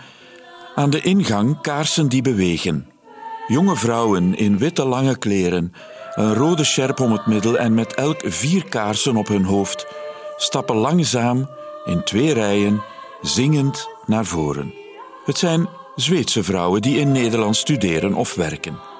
aan 0.76 0.90
de 0.90 1.02
ingang 1.02 1.62
kaarsen 1.62 2.10
die 2.10 2.22
bewegen. 2.22 2.88
Jonge 3.48 3.76
vrouwen 3.76 4.36
in 4.36 4.58
witte 4.58 4.86
lange 4.86 5.18
kleren, 5.18 5.74
een 6.14 6.34
rode 6.34 6.64
sjerp 6.64 7.00
om 7.00 7.12
het 7.12 7.26
middel 7.26 7.58
en 7.58 7.74
met 7.74 7.94
elk 7.94 8.22
vier 8.26 8.66
kaarsen 8.70 9.16
op 9.16 9.28
hun 9.28 9.44
hoofd, 9.44 9.86
stappen 10.38 10.76
langzaam 10.76 11.50
in 11.86 12.04
twee 12.04 12.34
rijen, 12.34 12.82
zingend 13.22 13.90
naar 14.06 14.26
voren. 14.26 14.74
Het 15.26 15.38
zijn 15.38 15.68
Zweedse 15.96 16.44
vrouwen 16.44 16.82
die 16.82 17.00
in 17.00 17.12
Nederland 17.12 17.56
studeren 17.56 18.14
of 18.14 18.36
werken. 18.36 18.97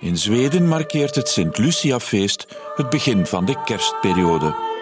In 0.00 0.16
Zweden 0.16 0.68
markeert 0.68 1.14
het 1.14 1.28
Sint-Lucia-feest 1.28 2.46
het 2.74 2.90
begin 2.90 3.26
van 3.26 3.44
de 3.44 3.62
kerstperiode. 3.64 4.75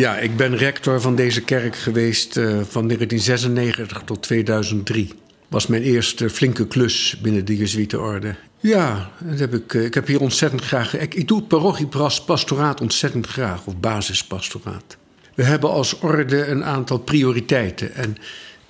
Ja, 0.00 0.18
ik 0.18 0.36
ben 0.36 0.56
rector 0.56 1.00
van 1.00 1.14
deze 1.14 1.40
kerk 1.40 1.76
geweest 1.76 2.36
uh, 2.36 2.44
van 2.44 2.86
1996 2.86 4.02
tot 4.04 4.22
2003. 4.22 5.12
was 5.48 5.66
mijn 5.66 5.82
eerste 5.82 6.30
flinke 6.30 6.66
klus 6.66 7.18
binnen 7.22 7.44
de 7.44 7.56
Jezuïetenorde. 7.56 8.34
Ja, 8.60 9.10
dat 9.18 9.38
heb 9.38 9.54
ik, 9.54 9.72
ik 9.72 9.94
heb 9.94 10.06
hier 10.06 10.20
ontzettend 10.20 10.62
graag... 10.62 10.98
Ik, 10.98 11.14
ik 11.14 11.28
doe 11.28 11.42
parochiepastoraat 11.42 12.80
ontzettend 12.80 13.26
graag, 13.26 13.66
of 13.66 13.76
basispastoraat. 13.76 14.96
We 15.34 15.42
hebben 15.42 15.70
als 15.70 15.98
orde 15.98 16.46
een 16.46 16.64
aantal 16.64 16.98
prioriteiten. 16.98 17.94
En 17.94 18.16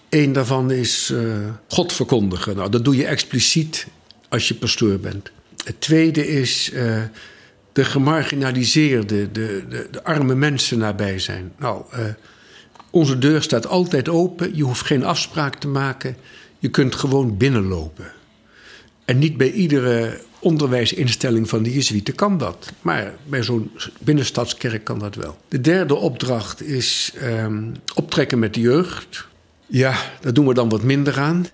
één 0.09 0.33
daarvan 0.33 0.71
is 0.71 1.11
uh, 1.11 1.21
God 1.69 1.93
verkondigen. 1.93 2.57
Nou, 2.57 2.71
dat 2.71 2.85
doe 2.85 2.97
je 2.97 3.07
expliciet 3.07 3.87
als 4.29 4.49
je 4.49 4.55
pastoor 4.55 4.99
bent. 4.99 5.31
Het 5.65 5.81
tweede 5.81 6.29
is 6.29 6.73
de 7.81 7.87
gemarginaliseerde, 7.87 9.33
de, 9.33 9.65
de, 9.69 9.87
de, 9.91 10.05
arme 10.05 10.35
mensen 10.35 10.79
nabij 10.79 11.19
zijn. 11.19 11.53
Nou, 11.59 11.85
uh, 11.95 12.05
onze 12.91 13.19
deur 13.19 13.43
staat 13.43 13.67
altijd 13.67 14.09
open. 14.09 14.57
Je 14.57 14.63
hoeft 14.63 14.87
geen 14.87 15.05
afspraak 15.05 15.55
te 15.55 15.69
maken. 15.69 16.17
Je 16.59 16.69
kunt 16.69 16.95
gewoon 16.95 17.37
binnenlopen. 17.37 18.13
En 19.05 19.19
niet 19.19 19.37
bij 19.37 19.51
iedere 19.51 20.21
onderwijsinstelling 20.39 21.49
van 21.49 21.63
de 21.63 21.73
Jezuïeten 21.73 22.15
kan 22.15 22.39
dat. 22.39 22.73
Maar 22.83 23.15
bij 23.27 23.43
zo'n 23.43 23.71
binnenstadskerk 24.01 24.85
kan 24.85 24.99
dat 24.99 25.15
wel. 25.15 25.37
De 25.49 25.61
derde 25.61 25.95
opdracht 25.95 26.63
is 26.63 27.13
um, 27.23 27.73
optrekken 27.95 28.39
met 28.39 28.55
de 28.55 28.61
jeugd. 28.61 29.27
Ja, 29.67 29.95
daar 30.21 30.33
doen 30.33 30.47
we 30.47 30.55
dan 30.55 30.69
wat 30.69 30.83
minder 30.83 31.19
aan. 31.19 31.47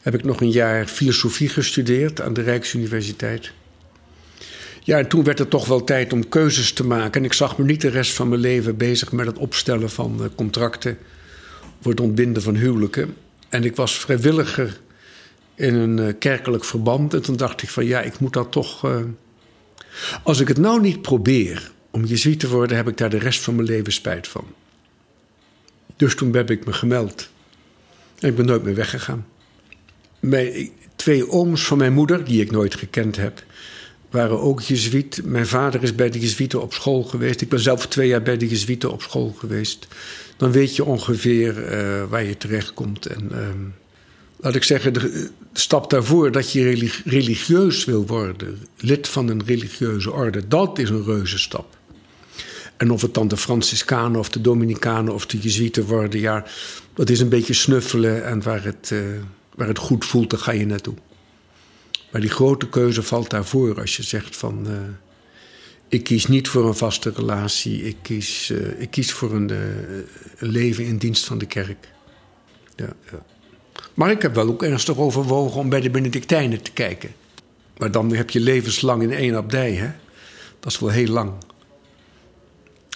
heb 0.00 0.14
ik 0.14 0.24
nog 0.24 0.40
een 0.40 0.50
jaar 0.50 0.86
filosofie 0.86 1.48
gestudeerd 1.48 2.20
aan 2.20 2.32
de 2.32 2.42
Rijksuniversiteit. 2.42 3.52
Ja, 4.82 4.98
en 4.98 5.08
toen 5.08 5.24
werd 5.24 5.38
het 5.38 5.50
toch 5.50 5.66
wel 5.66 5.84
tijd 5.84 6.12
om 6.12 6.28
keuzes 6.28 6.72
te 6.72 6.86
maken. 6.86 7.20
En 7.20 7.26
ik 7.26 7.32
zag 7.32 7.58
me 7.58 7.64
niet 7.64 7.80
de 7.80 7.88
rest 7.88 8.12
van 8.12 8.28
mijn 8.28 8.40
leven 8.40 8.76
bezig 8.76 9.12
met 9.12 9.26
het 9.26 9.38
opstellen 9.38 9.90
van 9.90 10.22
eh, 10.22 10.28
contracten 10.34 10.98
voor 11.80 11.90
het 11.90 12.00
ontbinden 12.00 12.42
van 12.42 12.56
huwelijken. 12.56 13.14
En 13.48 13.64
ik 13.64 13.76
was 13.76 13.98
vrijwilliger 13.98 14.80
in 15.54 15.74
een 15.74 15.98
eh, 15.98 16.14
kerkelijk 16.18 16.64
verband. 16.64 17.14
En 17.14 17.22
toen 17.22 17.36
dacht 17.36 17.62
ik 17.62 17.68
van 17.68 17.84
ja, 17.84 18.00
ik 18.00 18.18
moet 18.18 18.32
dat 18.32 18.52
toch. 18.52 18.84
Uh, 18.84 18.96
als 20.22 20.40
ik 20.40 20.48
het 20.48 20.58
nou 20.58 20.80
niet 20.80 21.02
probeer 21.02 21.70
om 21.90 22.04
jezuïet 22.04 22.40
te 22.40 22.48
worden 22.48 22.76
heb 22.76 22.88
ik 22.88 22.96
daar 22.96 23.10
de 23.10 23.18
rest 23.18 23.40
van 23.40 23.54
mijn 23.54 23.66
leven 23.66 23.92
spijt 23.92 24.28
van. 24.28 24.44
Dus 25.96 26.14
toen 26.14 26.34
heb 26.34 26.50
ik 26.50 26.66
me 26.66 26.72
gemeld. 26.72 27.28
En 28.18 28.28
ik 28.28 28.36
ben 28.36 28.46
nooit 28.46 28.62
meer 28.62 28.74
weggegaan. 28.74 29.26
Mijn 30.20 30.70
twee 30.96 31.28
ooms 31.28 31.64
van 31.64 31.78
mijn 31.78 31.92
moeder, 31.92 32.24
die 32.24 32.40
ik 32.40 32.50
nooit 32.50 32.74
gekend 32.74 33.16
heb, 33.16 33.44
waren 34.10 34.40
ook 34.40 34.60
jezuïet. 34.60 35.20
Mijn 35.24 35.46
vader 35.46 35.82
is 35.82 35.94
bij 35.94 36.10
de 36.10 36.18
jezuïeten 36.18 36.62
op 36.62 36.72
school 36.72 37.02
geweest. 37.02 37.40
Ik 37.40 37.48
ben 37.48 37.60
zelf 37.60 37.86
twee 37.86 38.08
jaar 38.08 38.22
bij 38.22 38.36
de 38.36 38.48
jezuïeten 38.48 38.92
op 38.92 39.02
school 39.02 39.34
geweest. 39.38 39.88
Dan 40.36 40.52
weet 40.52 40.76
je 40.76 40.84
ongeveer 40.84 41.72
uh, 41.72 42.04
waar 42.08 42.24
je 42.24 42.36
terechtkomt. 42.36 43.06
En 43.06 43.28
uh, 43.32 43.38
laat 44.36 44.54
ik 44.54 44.64
zeggen, 44.64 44.92
de, 44.92 45.30
stap 45.52 45.90
daarvoor 45.90 46.30
dat 46.32 46.52
je 46.52 46.90
religieus 47.04 47.84
wil 47.84 48.06
worden, 48.06 48.58
lid 48.76 49.08
van 49.08 49.28
een 49.28 49.44
religieuze 49.44 50.12
orde, 50.12 50.48
dat 50.48 50.78
is 50.78 50.90
een 50.90 51.04
reuze 51.04 51.38
stap. 51.38 51.78
En 52.80 52.90
of 52.90 53.02
het 53.02 53.14
dan 53.14 53.28
de 53.28 53.36
Franciscanen 53.36 54.18
of 54.18 54.28
de 54.28 54.40
Dominicanen 54.40 55.14
of 55.14 55.26
de 55.26 55.38
Jezuïeten 55.38 55.84
worden, 55.84 56.20
ja, 56.20 56.44
dat 56.94 57.10
is 57.10 57.20
een 57.20 57.28
beetje 57.28 57.52
snuffelen. 57.52 58.24
En 58.24 58.42
waar 58.42 58.64
het, 58.64 58.90
uh, 58.92 59.00
waar 59.54 59.68
het 59.68 59.78
goed 59.78 60.04
voelt, 60.04 60.30
daar 60.30 60.38
ga 60.38 60.52
je 60.52 60.66
naartoe. 60.66 60.94
Maar 62.12 62.20
die 62.20 62.30
grote 62.30 62.68
keuze 62.68 63.02
valt 63.02 63.30
daarvoor 63.30 63.80
als 63.80 63.96
je 63.96 64.02
zegt 64.02 64.36
van. 64.36 64.66
Uh, 64.66 64.76
ik 65.88 66.04
kies 66.04 66.26
niet 66.26 66.48
voor 66.48 66.66
een 66.66 66.74
vaste 66.74 67.12
relatie, 67.16 67.82
ik 67.82 67.96
kies, 68.02 68.50
uh, 68.50 68.80
ik 68.80 68.90
kies 68.90 69.12
voor 69.12 69.32
een, 69.32 69.50
een, 70.38 70.48
leven 70.48 70.84
in 70.84 70.98
dienst 70.98 71.24
van 71.24 71.38
de 71.38 71.46
kerk. 71.46 71.88
Ja, 72.76 72.92
ja. 73.12 73.24
Maar 73.94 74.10
ik 74.10 74.22
heb 74.22 74.34
wel 74.34 74.48
ook 74.48 74.62
ernstig 74.62 74.96
overwogen 74.96 75.60
om 75.60 75.68
bij 75.68 75.80
de 75.80 75.90
Benedictijnen 75.90 76.62
te 76.62 76.72
kijken. 76.72 77.10
Maar 77.76 77.90
dan 77.90 78.14
heb 78.14 78.30
je 78.30 78.40
levenslang 78.40 79.02
in 79.02 79.12
één 79.12 79.34
abdij, 79.34 79.72
hè? 79.72 79.90
Dat 80.60 80.72
is 80.72 80.78
wel 80.78 80.90
heel 80.90 81.08
lang. 81.08 81.32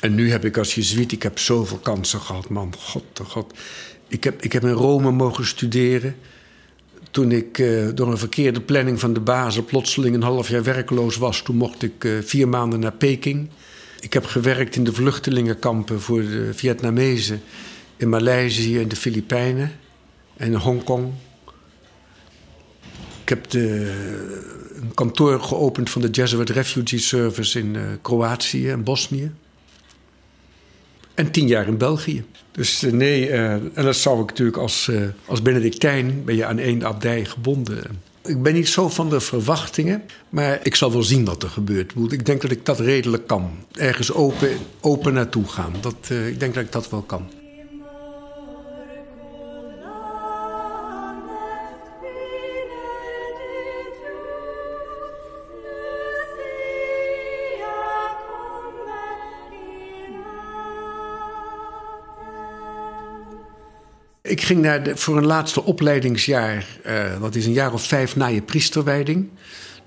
En 0.01 0.15
nu 0.15 0.31
heb 0.31 0.45
ik 0.45 0.57
als 0.57 0.75
jezuïet, 0.75 1.13
ik 1.13 1.23
heb 1.23 1.39
zoveel 1.39 1.79
kansen 1.79 2.21
gehad, 2.21 2.49
man. 2.49 2.75
God, 2.79 3.05
oh 3.21 3.29
god. 3.29 3.55
Ik 4.09 4.25
heb, 4.25 4.43
ik 4.43 4.53
heb 4.53 4.65
in 4.65 4.71
Rome 4.71 5.11
mogen 5.11 5.47
studeren. 5.47 6.17
Toen 7.11 7.33
ik 7.33 7.59
uh, 7.59 7.89
door 7.95 8.11
een 8.11 8.19
verkeerde 8.19 8.61
planning 8.61 9.01
van 9.01 9.13
de 9.13 9.21
bazen 9.21 9.65
plotseling 9.65 10.15
een 10.15 10.23
half 10.23 10.49
jaar 10.49 10.63
werkloos 10.63 11.17
was, 11.17 11.43
toen 11.43 11.57
mocht 11.57 11.83
ik 11.83 12.05
uh, 12.05 12.19
vier 12.23 12.49
maanden 12.49 12.81
naar 12.81 12.93
Peking. 12.93 13.49
Ik 14.01 14.13
heb 14.13 14.25
gewerkt 14.25 14.77
in 14.77 14.85
de 14.85 14.93
vluchtelingenkampen 14.93 16.01
voor 16.01 16.21
de 16.21 16.51
Vietnamezen 16.55 17.43
in 17.97 18.09
Maleisië 18.09 18.79
en 18.79 18.89
de 18.89 18.97
Filipijnen 18.97 19.73
en 20.37 20.55
Hongkong. 20.55 21.13
Ik 23.23 23.29
heb 23.29 23.51
de, 23.51 23.93
een 24.81 24.95
kantoor 24.95 25.41
geopend 25.41 25.91
van 25.91 26.01
de 26.01 26.11
Jesuit 26.11 26.51
Refugee 26.51 26.99
Service 26.99 27.59
in 27.59 27.75
uh, 27.75 27.83
Kroatië 28.03 28.71
en 28.71 28.85
Bosnië. 28.85 29.33
En 31.15 31.31
tien 31.31 31.47
jaar 31.47 31.67
in 31.67 31.77
België. 31.77 32.25
Dus 32.51 32.83
uh, 32.83 32.93
nee, 32.93 33.29
uh, 33.29 33.53
en 33.53 33.71
dat 33.75 33.97
zou 33.97 34.23
ik 34.23 34.27
natuurlijk 34.27 34.57
als, 34.57 34.89
uh, 34.91 35.03
als 35.27 35.43
Benedictijn... 35.43 36.25
ben 36.25 36.37
je 36.37 36.45
aan 36.45 36.59
één 36.59 36.85
abdij 36.85 37.25
gebonden. 37.25 38.03
Ik 38.25 38.43
ben 38.43 38.55
niet 38.55 38.69
zo 38.69 38.89
van 38.89 39.11
de 39.11 39.21
verwachtingen, 39.21 40.03
maar 40.29 40.61
ik 40.63 40.75
zal 40.75 40.93
wel 40.93 41.03
zien 41.03 41.25
wat 41.25 41.43
er 41.43 41.49
gebeurt. 41.49 41.93
Ik 42.09 42.27
denk 42.27 42.43
dat 42.43 42.51
ik 42.51 42.67
dat 42.67 42.81
redelijk 42.81 43.27
kan. 43.27 43.51
Ergens 43.73 44.13
open, 44.13 44.51
open 44.81 45.13
naartoe 45.13 45.49
gaan. 45.49 45.73
Dat, 45.81 46.11
ik 46.27 46.41
denk 46.41 46.55
dat 46.55 46.65
ik 46.65 46.73
dat 46.73 46.91
wel 46.91 47.03
kan. 47.03 47.31
Ik 64.35 64.43
ging 64.43 64.61
naar 64.61 64.83
voor 64.95 65.17
een 65.17 65.27
laatste 65.27 65.65
opleidingsjaar, 65.65 66.67
uh, 66.87 67.21
dat 67.21 67.35
is 67.35 67.47
een 67.47 67.53
jaar 67.53 67.73
of 67.73 67.87
vijf 67.87 68.17
na 68.17 68.27
je 68.27 68.43
priesterwijding. 68.43 69.29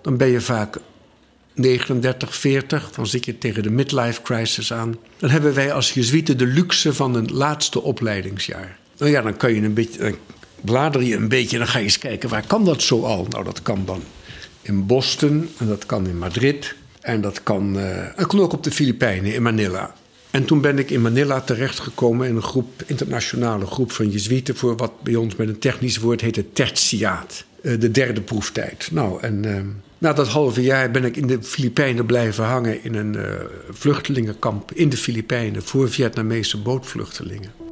Dan 0.02 0.18
ben 0.18 0.28
je 0.28 0.42
vaak 0.42 0.78
39, 1.54 2.36
40, 2.36 2.92
dan 2.92 3.08
zit 3.08 3.26
je 3.26 3.38
tegen 3.38 3.64
de 3.64 3.70
midlife 3.70 4.22
crisis 4.22 4.74
aan. 4.74 4.96
Dan 5.18 5.30
hebben 5.30 5.54
wij 5.54 5.74
als 5.74 5.94
jezuïeten 5.94 6.38
de 6.38 6.46
luxe 6.46 6.94
van 6.94 7.16
een 7.16 7.32
laatste 7.32 7.82
opleidingsjaar. 7.82 8.78
Nou 8.98 9.12
ja, 9.12 9.22
dan 9.22 9.38
kan 9.38 9.54
je 9.54 9.62
een 9.62 9.74
beetje, 9.74 10.00
dan 10.00 10.16
blader 10.62 11.04
je 11.04 11.16
een 11.16 11.30
beetje 11.30 11.58
dan 11.58 11.68
ga 11.68 11.78
je 11.78 11.84
eens 11.84 12.00
kijken 12.00 12.30
waar 12.30 12.48
kan 12.48 12.66
dat 12.66 12.82
zo 12.82 13.04
al? 13.04 13.26
Nou, 13.30 13.44
dat 13.44 13.62
kan 13.62 13.86
dan 13.86 14.04
in 14.62 14.86
Boston 14.86 15.50
en 15.58 15.68
dat 15.68 15.86
kan 15.86 16.08
in 16.08 16.18
Madrid 16.18 16.76
en 17.02 17.22
dat 17.22 17.44
kan, 17.44 17.78
uh, 17.78 18.26
kan 18.28 18.40
ook 18.40 18.54
op 18.54 18.64
de 18.64 18.72
Filipijnen, 18.72 19.34
in 19.34 19.42
Manila. 19.42 19.94
En 20.38 20.46
toen 20.46 20.62
ben 20.62 20.80
ik 20.80 20.92
in 20.92 21.02
Manila 21.02 21.42
terechtgekomen 21.42 22.28
in 22.28 22.36
een 22.36 22.42
groep, 22.42 22.84
internationale 22.86 23.66
groep 23.66 23.92
van 23.92 24.10
Jezuïeten 24.10 24.56
voor 24.56 24.78
wat 24.78 25.02
bij 25.04 25.16
ons 25.16 25.36
met 25.36 25.48
een 25.48 25.60
technisch 25.60 25.98
woord 25.98 26.22
heet 26.22 26.36
het 26.36 26.56
tertiaat. 26.56 27.46
Eh, 27.62 27.80
de 27.80 27.92
derde 27.92 28.22
proeftijd. 28.22 28.90
Nou, 28.92 29.22
en 29.22 29.44
uh, 29.46 29.60
na 29.98 30.14
dat 30.14 30.28
halve 30.28 30.62
jaar 30.62 30.92
ben 30.92 31.04
ik 31.04 31.16
in 31.16 31.28
de 31.28 31.44
Filipijnen 31.44 32.06
blijven 32.06 32.44
hangen 32.44 32.84
in 32.84 32.96
een 32.96 33.16
uh, 33.16 33.24
vluchtelingenkamp 33.70 34.72
in 34.72 34.90
de 34.90 34.98
Filipijnen 34.98 35.64
voor 35.64 35.90
Vietnamese 35.90 36.58
bootvluchtelingen. 36.58 37.67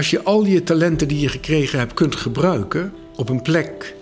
Als 0.00 0.10
je 0.10 0.22
al 0.22 0.44
je 0.44 0.62
talenten 0.62 1.08
die 1.08 1.20
je 1.20 1.28
gekregen 1.28 1.78
hebt 1.78 1.94
kunt 1.94 2.16
gebruiken 2.16 2.92
op 3.16 3.28
een 3.28 3.42
plek 3.42 3.94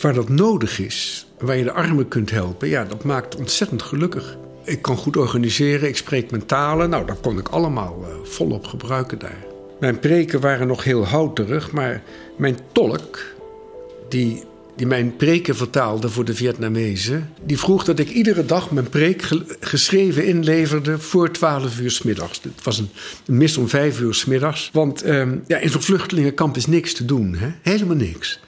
waar 0.00 0.14
dat 0.14 0.28
nodig 0.28 0.78
is, 0.78 1.26
waar 1.38 1.56
je 1.56 1.64
de 1.64 1.72
armen 1.72 2.08
kunt 2.08 2.30
helpen, 2.30 2.68
ja, 2.68 2.84
dat 2.84 3.04
maakt 3.04 3.36
ontzettend 3.36 3.82
gelukkig. 3.82 4.36
Ik 4.64 4.82
kan 4.82 4.96
goed 4.96 5.16
organiseren, 5.16 5.88
ik 5.88 5.96
spreek 5.96 6.30
mijn 6.30 6.46
talen. 6.46 6.90
Nou, 6.90 7.06
dat 7.06 7.20
kon 7.20 7.38
ik 7.38 7.48
allemaal 7.48 7.98
uh, 8.00 8.24
volop 8.24 8.66
gebruiken 8.66 9.18
daar. 9.18 9.44
Mijn 9.80 9.98
preken 9.98 10.40
waren 10.40 10.66
nog 10.66 10.84
heel 10.84 11.06
houterig, 11.06 11.72
maar 11.72 12.02
mijn 12.36 12.58
tolk, 12.72 13.18
die, 14.08 14.42
die 14.76 14.86
mijn 14.86 15.16
preken 15.16 15.56
vertaalde 15.56 16.08
voor 16.08 16.24
de 16.24 16.34
Vietnamezen, 16.34 17.30
die 17.44 17.58
vroeg 17.58 17.84
dat 17.84 17.98
ik 17.98 18.10
iedere 18.10 18.46
dag 18.46 18.70
mijn 18.70 18.88
preek 18.88 19.28
geschreven 19.60 20.26
inleverde 20.26 20.98
voor 20.98 21.30
12 21.30 21.80
uur 21.80 21.90
s 21.90 22.02
middags. 22.02 22.40
Het 22.42 22.64
was 22.64 22.78
een, 22.78 22.88
een 23.26 23.36
mis 23.36 23.56
om 23.56 23.68
5 23.68 24.00
uur 24.00 24.14
s 24.14 24.24
middags. 24.24 24.70
Want 24.72 25.06
um, 25.06 25.44
ja, 25.46 25.58
in 25.58 25.70
zo'n 25.70 25.82
vluchtelingenkamp 25.82 26.56
is 26.56 26.66
niks 26.66 26.92
te 26.92 27.04
doen, 27.04 27.34
hè? 27.34 27.48
helemaal 27.62 27.96
niks. 27.96 28.40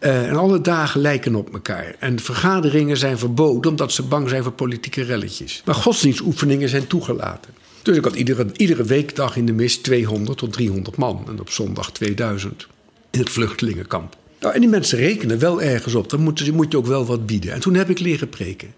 Uh, 0.00 0.28
en 0.28 0.36
alle 0.36 0.60
dagen 0.60 1.00
lijken 1.00 1.34
op 1.34 1.52
elkaar. 1.52 1.94
En 1.98 2.20
vergaderingen 2.20 2.96
zijn 2.96 3.18
verboden 3.18 3.70
omdat 3.70 3.92
ze 3.92 4.02
bang 4.02 4.28
zijn 4.28 4.42
voor 4.42 4.52
politieke 4.52 5.02
relletjes. 5.02 5.62
Maar 5.64 5.74
godsdienstoefeningen 5.74 6.68
zijn 6.68 6.86
toegelaten. 6.86 7.50
Dus 7.82 7.96
ik 7.96 8.04
had 8.04 8.14
iedere, 8.14 8.46
iedere 8.56 8.84
weekdag 8.84 9.36
in 9.36 9.46
de 9.46 9.52
mis 9.52 9.76
200 9.76 10.38
tot 10.38 10.52
300 10.52 10.96
man. 10.96 11.24
En 11.28 11.40
op 11.40 11.50
zondag 11.50 11.92
2000 11.92 12.66
in 13.10 13.20
het 13.20 13.30
vluchtelingenkamp. 13.30 14.16
Nou, 14.40 14.54
en 14.54 14.60
die 14.60 14.68
mensen 14.68 14.98
rekenen 14.98 15.38
wel 15.38 15.62
ergens 15.62 15.94
op. 15.94 16.10
Dan 16.10 16.20
moet, 16.20 16.52
moet 16.52 16.72
je 16.72 16.78
ook 16.78 16.86
wel 16.86 17.06
wat 17.06 17.26
bieden. 17.26 17.52
En 17.52 17.60
toen 17.60 17.74
heb 17.74 17.90
ik 17.90 17.98
leren 17.98 18.28
preken. 18.28 18.74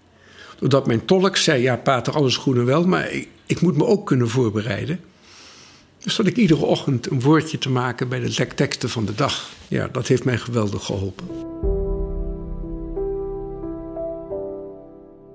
Doordat 0.59 0.87
mijn 0.87 1.05
tolk 1.05 1.37
zei: 1.37 1.63
Ja, 1.63 1.77
pater, 1.77 2.13
alles 2.13 2.37
goed 2.37 2.57
en 2.57 2.65
wel. 2.65 2.87
Maar 2.87 3.11
ik, 3.13 3.29
ik 3.47 3.61
moet 3.61 3.77
me 3.77 3.87
ook 3.87 4.07
kunnen 4.07 4.29
voorbereiden. 4.29 5.01
Dus 5.99 6.17
dat 6.17 6.27
ik 6.27 6.37
iedere 6.37 6.65
ochtend 6.65 7.11
een 7.11 7.21
woordje 7.21 7.59
te 7.59 7.71
maken 7.71 8.09
bij 8.09 8.21
de 8.21 8.47
teksten 8.55 8.91
van 8.91 9.05
de 9.05 9.15
dag. 9.15 9.51
Ja, 9.69 9.89
dat 9.93 10.07
heeft 10.07 10.25
mij 10.25 10.39
geweldig 10.39 10.85
geholpen. 10.85 11.27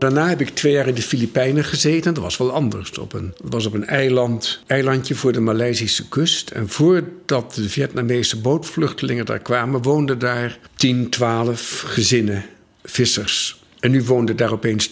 Daarna 0.06 0.30
heb 0.30 0.42
ik 0.42 0.50
twee 0.50 0.74
jaar 0.74 0.88
in 0.88 0.96
de 0.96 1.02
Filipijnen 1.02 1.64
gezeten. 1.64 2.14
Dat 2.14 2.24
was 2.24 2.38
wel 2.38 2.52
anders. 2.52 2.92
Dat 2.92 3.16
was 3.44 3.66
op 3.66 3.74
een 3.74 3.86
eiland, 3.86 4.64
eilandje 4.68 5.16
voor 5.16 5.32
de 5.32 5.40
Maleisische 5.40 6.08
kust. 6.08 6.50
En 6.50 6.70
voordat 6.70 7.54
de 7.54 7.70
Vietnamese 7.70 8.42
bootvluchtelingen 8.42 9.26
daar 9.26 9.40
kwamen, 9.40 9.82
woonden 9.82 10.20
daar 10.20 10.60
10, 10.76 11.10
12 11.10 11.84
gezinnen, 11.86 12.46
vissers. 12.84 13.64
En 13.80 13.92
nu 13.92 14.04
woonden 14.04 14.36
daar 14.36 14.52
opeens 14.52 14.90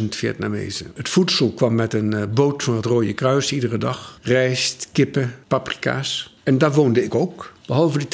12.000 0.00 0.04
Vietnamezen. 0.08 0.86
Het 0.94 1.08
voedsel 1.08 1.52
kwam 1.52 1.74
met 1.74 1.94
een 1.94 2.14
eh, 2.14 2.22
boot 2.34 2.62
van 2.62 2.76
het 2.76 2.84
Rode 2.84 3.12
Kruis 3.12 3.52
iedere 3.52 3.78
dag. 3.78 4.18
Rijst, 4.22 4.88
kippen, 4.92 5.34
paprika's. 5.48 6.36
En 6.42 6.58
daar 6.58 6.72
woonde 6.72 7.04
ik 7.04 7.14
ook. 7.14 7.52
Behalve 7.66 7.98
die 7.98 8.08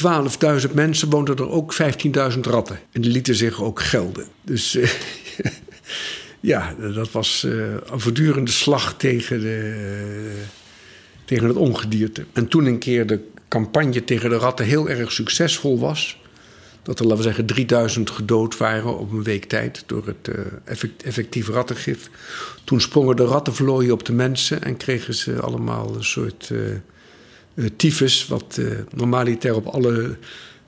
12.000 0.68 0.74
mensen 0.74 1.10
woonden 1.10 1.36
er 1.36 1.50
ook 1.50 1.74
15.000 2.34 2.40
ratten. 2.40 2.78
En 2.92 3.00
die 3.00 3.10
lieten 3.10 3.34
zich 3.34 3.62
ook 3.62 3.82
gelden. 3.82 4.26
Dus 4.42 4.76
uh, 4.76 4.88
ja, 6.40 6.74
dat 6.94 7.10
was 7.10 7.44
uh, 7.46 7.72
een 7.90 8.00
voortdurende 8.00 8.50
slag 8.50 8.96
tegen, 8.96 9.40
de, 9.40 10.44
tegen 11.24 11.48
het 11.48 11.56
ongedierte. 11.56 12.24
En 12.32 12.48
toen 12.48 12.64
een 12.64 12.78
keer 12.78 13.06
de 13.06 13.20
campagne 13.48 14.04
tegen 14.04 14.30
de 14.30 14.36
ratten 14.36 14.66
heel 14.66 14.88
erg 14.88 15.12
succesvol 15.12 15.78
was 15.78 16.18
dat 16.82 16.98
er, 16.98 17.04
laten 17.04 17.18
we 17.18 17.28
zeggen, 17.28 17.46
3000 17.46 18.10
gedood 18.10 18.56
waren 18.56 18.98
op 18.98 19.12
een 19.12 19.22
week 19.22 19.44
tijd 19.44 19.82
door 19.86 20.06
het 20.06 20.28
uh, 20.28 20.90
effectieve 21.04 21.52
rattengif. 21.52 22.10
Toen 22.64 22.80
sprongen 22.80 23.16
de 23.16 23.24
rattenvlooien 23.24 23.92
op 23.92 24.04
de 24.04 24.12
mensen 24.12 24.62
en 24.62 24.76
kregen 24.76 25.14
ze 25.14 25.40
allemaal 25.40 25.94
een 25.94 26.04
soort 26.04 26.50
uh, 26.52 27.66
tyfus, 27.76 28.26
wat 28.26 28.60
normaliter 28.94 29.54
op 29.54 29.66
alle 29.66 30.16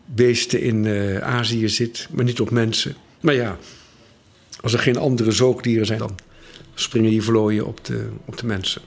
beesten 0.05 0.61
in 0.61 0.89
Azië 1.23 1.69
zit, 1.69 2.09
maar 2.11 2.25
niet 2.25 2.41
op 2.41 2.51
mensen. 2.51 2.95
Maar 3.21 3.35
ja, 3.35 3.59
als 4.61 4.73
er 4.73 4.79
geen 4.79 4.97
andere 4.97 5.31
zoogdieren 5.31 5.87
zijn, 5.87 5.99
dan 5.99 6.19
springen 6.75 7.11
die 7.11 7.23
vlooien 7.23 7.67
op 7.67 7.85
de, 7.85 8.09
op 8.25 8.37
de 8.37 8.47
mensen. 8.47 8.83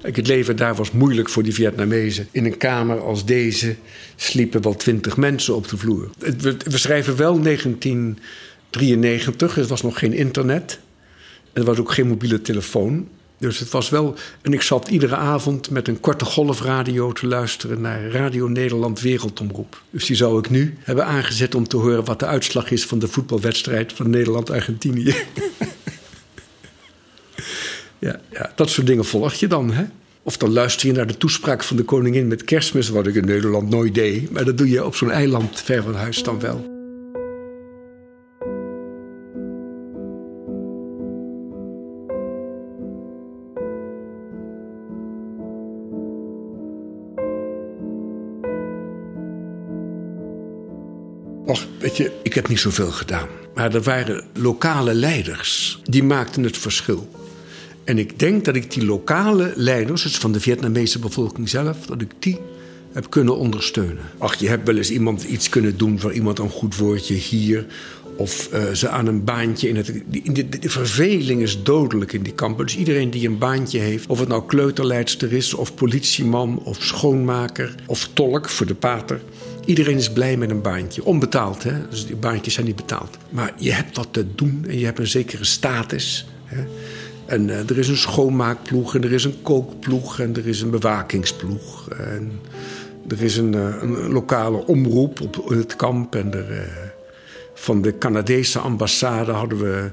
Het 0.00 0.26
leven 0.26 0.56
daar 0.56 0.74
was 0.74 0.90
moeilijk 0.90 1.28
voor 1.28 1.42
die 1.42 1.54
Vietnamezen. 1.54 2.28
In 2.30 2.44
een 2.44 2.56
kamer 2.56 3.00
als 3.00 3.24
deze 3.24 3.76
sliepen 4.16 4.62
wel 4.62 4.76
twintig 4.76 5.16
mensen 5.16 5.54
op 5.54 5.68
de 5.68 5.76
vloer. 5.76 6.10
We 6.18 6.78
schrijven 6.78 7.16
wel 7.16 7.42
1993, 7.42 9.58
er 9.58 9.66
was 9.66 9.82
nog 9.82 9.98
geen 9.98 10.12
internet. 10.12 10.78
Er 11.52 11.64
was 11.64 11.78
ook 11.78 11.92
geen 11.92 12.08
mobiele 12.08 12.42
telefoon. 12.42 13.08
Dus 13.48 13.58
het 13.58 13.70
was 13.70 13.88
wel. 13.88 14.14
En 14.42 14.52
ik 14.52 14.62
zat 14.62 14.88
iedere 14.88 15.16
avond 15.16 15.70
met 15.70 15.88
een 15.88 16.00
korte 16.00 16.24
golfradio 16.24 17.12
te 17.12 17.26
luisteren 17.26 17.80
naar 17.80 18.10
Radio 18.10 18.48
Nederland 18.48 19.00
Wereldomroep. 19.00 19.82
Dus 19.90 20.06
die 20.06 20.16
zou 20.16 20.38
ik 20.38 20.50
nu 20.50 20.78
hebben 20.80 21.06
aangezet 21.06 21.54
om 21.54 21.68
te 21.68 21.76
horen 21.76 22.04
wat 22.04 22.18
de 22.18 22.26
uitslag 22.26 22.70
is 22.70 22.86
van 22.86 22.98
de 22.98 23.08
voetbalwedstrijd 23.08 23.92
van 23.92 24.10
Nederland-Argentinië. 24.10 25.14
Ja, 27.98 28.20
ja, 28.30 28.52
dat 28.54 28.70
soort 28.70 28.86
dingen 28.86 29.04
volg 29.04 29.34
je 29.34 29.46
dan. 29.46 29.72
Hè? 29.72 29.84
Of 30.22 30.36
dan 30.36 30.52
luister 30.52 30.86
je 30.86 30.92
naar 30.92 31.06
de 31.06 31.16
toespraak 31.16 31.64
van 31.64 31.76
de 31.76 31.82
koningin 31.82 32.28
met 32.28 32.44
kerstmis, 32.44 32.88
wat 32.88 33.06
ik 33.06 33.14
in 33.14 33.24
Nederland 33.24 33.70
nooit 33.70 33.94
deed. 33.94 34.30
Maar 34.30 34.44
dat 34.44 34.58
doe 34.58 34.68
je 34.68 34.84
op 34.84 34.96
zo'n 34.96 35.10
eiland 35.10 35.60
ver 35.60 35.82
van 35.82 35.94
huis 35.94 36.22
dan 36.22 36.40
wel. 36.40 36.73
Och, 51.44 51.66
weet 51.78 51.96
je, 51.96 52.12
ik 52.22 52.34
heb 52.34 52.48
niet 52.48 52.58
zoveel 52.58 52.90
gedaan. 52.90 53.28
Maar 53.54 53.74
er 53.74 53.82
waren 53.82 54.24
lokale 54.32 54.94
leiders. 54.94 55.80
Die 55.84 56.02
maakten 56.02 56.42
het 56.42 56.58
verschil. 56.58 57.08
En 57.84 57.98
ik 57.98 58.18
denk 58.18 58.44
dat 58.44 58.56
ik 58.56 58.70
die 58.70 58.84
lokale 58.84 59.52
leiders, 59.56 60.02
dus 60.02 60.16
van 60.16 60.32
de 60.32 60.40
Vietnamese 60.40 60.98
bevolking 60.98 61.48
zelf, 61.48 61.86
dat 61.86 62.00
ik 62.00 62.10
die 62.18 62.38
heb 62.92 63.10
kunnen 63.10 63.36
ondersteunen. 63.36 64.04
Ach, 64.18 64.34
je 64.34 64.48
hebt 64.48 64.66
wel 64.66 64.76
eens 64.76 64.90
iemand 64.90 65.22
iets 65.22 65.48
kunnen 65.48 65.76
doen 65.76 66.00
voor 66.00 66.12
iemand 66.12 66.38
een 66.38 66.50
goed 66.50 66.76
woordje 66.76 67.14
hier. 67.14 67.66
Of 68.16 68.48
uh, 68.52 68.70
ze 68.72 68.88
aan 68.88 69.06
een 69.06 69.24
baantje 69.24 69.68
in 69.68 69.76
het. 69.76 69.86
De, 70.06 70.48
de, 70.48 70.70
verveling 70.70 71.42
is 71.42 71.62
dodelijk 71.62 72.12
in 72.12 72.22
die 72.22 72.32
kampen. 72.32 72.66
Dus 72.66 72.76
iedereen 72.76 73.10
die 73.10 73.28
een 73.28 73.38
baantje 73.38 73.78
heeft, 73.78 74.06
of 74.06 74.18
het 74.18 74.28
nou 74.28 74.42
kleuterleidster 74.46 75.32
is, 75.32 75.54
of 75.54 75.74
politieman, 75.74 76.58
of 76.58 76.82
schoonmaker, 76.82 77.74
of 77.86 78.08
tolk 78.12 78.48
voor 78.48 78.66
de 78.66 78.74
pater. 78.74 79.20
Iedereen 79.64 79.96
is 79.96 80.12
blij 80.12 80.36
met 80.36 80.50
een 80.50 80.62
baantje. 80.62 81.04
Onbetaald, 81.04 81.62
hè? 81.62 81.88
Dus 81.88 82.06
die 82.06 82.16
baantjes 82.16 82.54
zijn 82.54 82.66
niet 82.66 82.76
betaald. 82.76 83.18
Maar 83.30 83.52
je 83.56 83.72
hebt 83.72 83.96
wat 83.96 84.08
te 84.10 84.34
doen 84.34 84.64
en 84.68 84.78
je 84.78 84.84
hebt 84.84 84.98
een 84.98 85.06
zekere 85.06 85.44
status. 85.44 86.26
Hè? 86.44 86.64
En 87.26 87.48
uh, 87.48 87.70
er 87.70 87.78
is 87.78 87.88
een 87.88 87.96
schoonmaakploeg 87.96 88.94
en 88.94 89.04
er 89.04 89.12
is 89.12 89.24
een 89.24 89.42
kookploeg 89.42 90.20
en 90.20 90.36
er 90.36 90.46
is 90.46 90.60
een 90.60 90.70
bewakingsploeg. 90.70 91.88
En 91.88 92.32
er 93.08 93.22
is 93.22 93.36
een, 93.36 93.54
uh, 93.54 93.74
een 93.80 94.12
lokale 94.12 94.66
omroep 94.66 95.20
op 95.20 95.48
het 95.48 95.76
kamp. 95.76 96.14
En 96.14 96.32
er, 96.32 96.50
uh, 96.50 96.58
van 97.54 97.82
de 97.82 97.98
Canadese 97.98 98.58
ambassade 98.58 99.32
hadden 99.32 99.58
we 99.58 99.90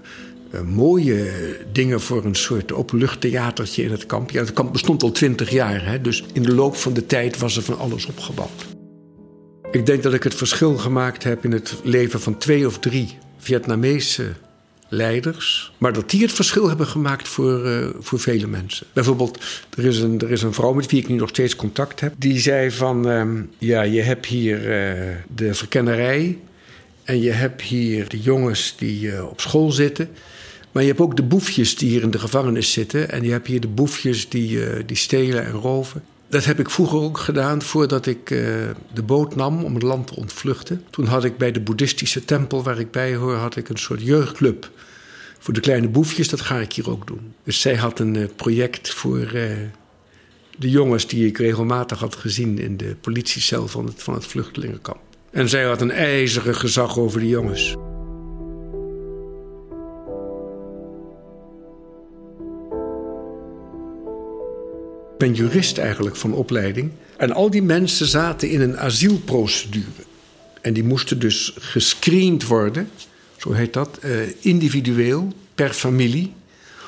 mooie 0.65 1.31
dingen 1.71 2.01
voor 2.01 2.25
een 2.25 2.35
soort 2.35 2.73
openluchttheatertje 2.73 3.83
in 3.83 3.91
het 3.91 4.05
kamp. 4.05 4.31
Ja, 4.31 4.39
het 4.39 4.53
kamp 4.53 4.71
bestond 4.71 5.03
al 5.03 5.11
twintig 5.11 5.49
jaar, 5.49 5.85
hè, 5.85 6.01
dus 6.01 6.23
in 6.33 6.43
de 6.43 6.53
loop 6.53 6.75
van 6.75 6.93
de 6.93 7.05
tijd 7.05 7.37
was 7.37 7.57
er 7.57 7.63
van 7.63 7.77
alles 7.77 8.05
opgebouwd. 8.05 8.70
Ik 9.71 9.85
denk 9.85 10.03
dat 10.03 10.13
ik 10.13 10.23
het 10.23 10.35
verschil 10.35 10.77
gemaakt 10.77 11.23
heb 11.23 11.43
in 11.43 11.51
het 11.51 11.75
leven 11.83 12.21
van 12.21 12.37
twee 12.37 12.67
of 12.67 12.79
drie 12.79 13.17
Vietnamese 13.37 14.31
leiders. 14.87 15.71
Maar 15.77 15.93
dat 15.93 16.09
die 16.09 16.21
het 16.21 16.31
verschil 16.31 16.67
hebben 16.67 16.87
gemaakt 16.87 17.27
voor, 17.27 17.65
uh, 17.65 17.87
voor 17.99 18.19
vele 18.19 18.47
mensen. 18.47 18.87
Bijvoorbeeld, 18.93 19.43
er 19.77 19.85
is, 19.85 19.99
een, 19.99 20.19
er 20.19 20.31
is 20.31 20.41
een 20.41 20.53
vrouw 20.53 20.73
met 20.73 20.91
wie 20.91 21.01
ik 21.01 21.07
nu 21.07 21.15
nog 21.15 21.29
steeds 21.29 21.55
contact 21.55 21.99
heb. 21.99 22.13
Die 22.17 22.39
zei 22.39 22.71
van, 22.71 23.09
uh, 23.09 23.43
ja, 23.57 23.81
je 23.81 24.01
hebt 24.01 24.25
hier 24.25 24.57
uh, 24.57 25.15
de 25.35 25.53
verkennerij. 25.53 26.37
En 27.03 27.21
je 27.21 27.31
hebt 27.31 27.61
hier 27.61 28.09
de 28.09 28.19
jongens 28.19 28.75
die 28.77 29.25
op 29.29 29.41
school 29.41 29.71
zitten. 29.71 30.09
Maar 30.71 30.83
je 30.83 30.89
hebt 30.89 31.01
ook 31.01 31.15
de 31.15 31.23
boefjes 31.23 31.75
die 31.75 31.89
hier 31.89 32.01
in 32.01 32.11
de 32.11 32.19
gevangenis 32.19 32.71
zitten. 32.71 33.11
En 33.11 33.23
je 33.23 33.31
hebt 33.31 33.47
hier 33.47 33.61
de 33.61 33.67
boefjes 33.67 34.29
die, 34.29 34.85
die 34.85 34.97
stelen 34.97 35.45
en 35.45 35.51
roven. 35.51 36.03
Dat 36.31 36.45
heb 36.45 36.59
ik 36.59 36.69
vroeger 36.69 36.99
ook 36.99 37.17
gedaan 37.17 37.61
voordat 37.61 38.05
ik 38.05 38.29
uh, 38.29 38.39
de 38.93 39.03
boot 39.03 39.35
nam 39.35 39.63
om 39.63 39.73
het 39.73 39.83
land 39.83 40.07
te 40.07 40.15
ontvluchten. 40.15 40.83
Toen 40.89 41.05
had 41.05 41.23
ik 41.23 41.37
bij 41.37 41.51
de 41.51 41.59
boeddhistische 41.59 42.25
tempel 42.25 42.63
waar 42.63 42.79
ik 42.79 42.91
bij 42.91 43.15
hoor, 43.15 43.35
had 43.35 43.55
ik 43.55 43.69
een 43.69 43.77
soort 43.77 44.01
jeugdclub. 44.01 44.69
Voor 45.39 45.53
de 45.53 45.59
kleine 45.59 45.87
boefjes, 45.87 46.29
dat 46.29 46.41
ga 46.41 46.59
ik 46.59 46.73
hier 46.73 46.89
ook 46.89 47.07
doen. 47.07 47.33
Dus 47.43 47.61
zij 47.61 47.75
had 47.75 47.99
een 47.99 48.15
uh, 48.15 48.27
project 48.35 48.93
voor 48.93 49.19
uh, 49.19 49.51
de 50.57 50.69
jongens 50.69 51.07
die 51.07 51.27
ik 51.27 51.37
regelmatig 51.37 51.99
had 51.99 52.15
gezien 52.15 52.59
in 52.59 52.77
de 52.77 52.95
politiecel 53.01 53.67
van 53.67 53.85
het, 53.85 54.03
van 54.03 54.13
het 54.13 54.25
vluchtelingenkamp. 54.25 55.01
En 55.31 55.49
zij 55.49 55.63
had 55.63 55.81
een 55.81 55.91
ijzeren 55.91 56.55
gezag 56.55 56.97
over 56.97 57.19
de 57.19 57.27
jongens. 57.27 57.75
Ben 65.21 65.33
jurist 65.33 65.77
eigenlijk 65.77 66.15
van 66.15 66.33
opleiding. 66.33 66.91
En 67.17 67.31
al 67.31 67.49
die 67.49 67.61
mensen 67.61 68.05
zaten 68.05 68.49
in 68.49 68.61
een 68.61 68.77
asielprocedure. 68.77 70.03
En 70.61 70.73
die 70.73 70.83
moesten 70.83 71.19
dus 71.19 71.53
gescreend 71.59 72.47
worden, 72.47 72.89
zo 73.37 73.51
heet 73.51 73.73
dat, 73.73 73.99
uh, 74.03 74.11
individueel, 74.39 75.33
per 75.55 75.69
familie, 75.69 76.33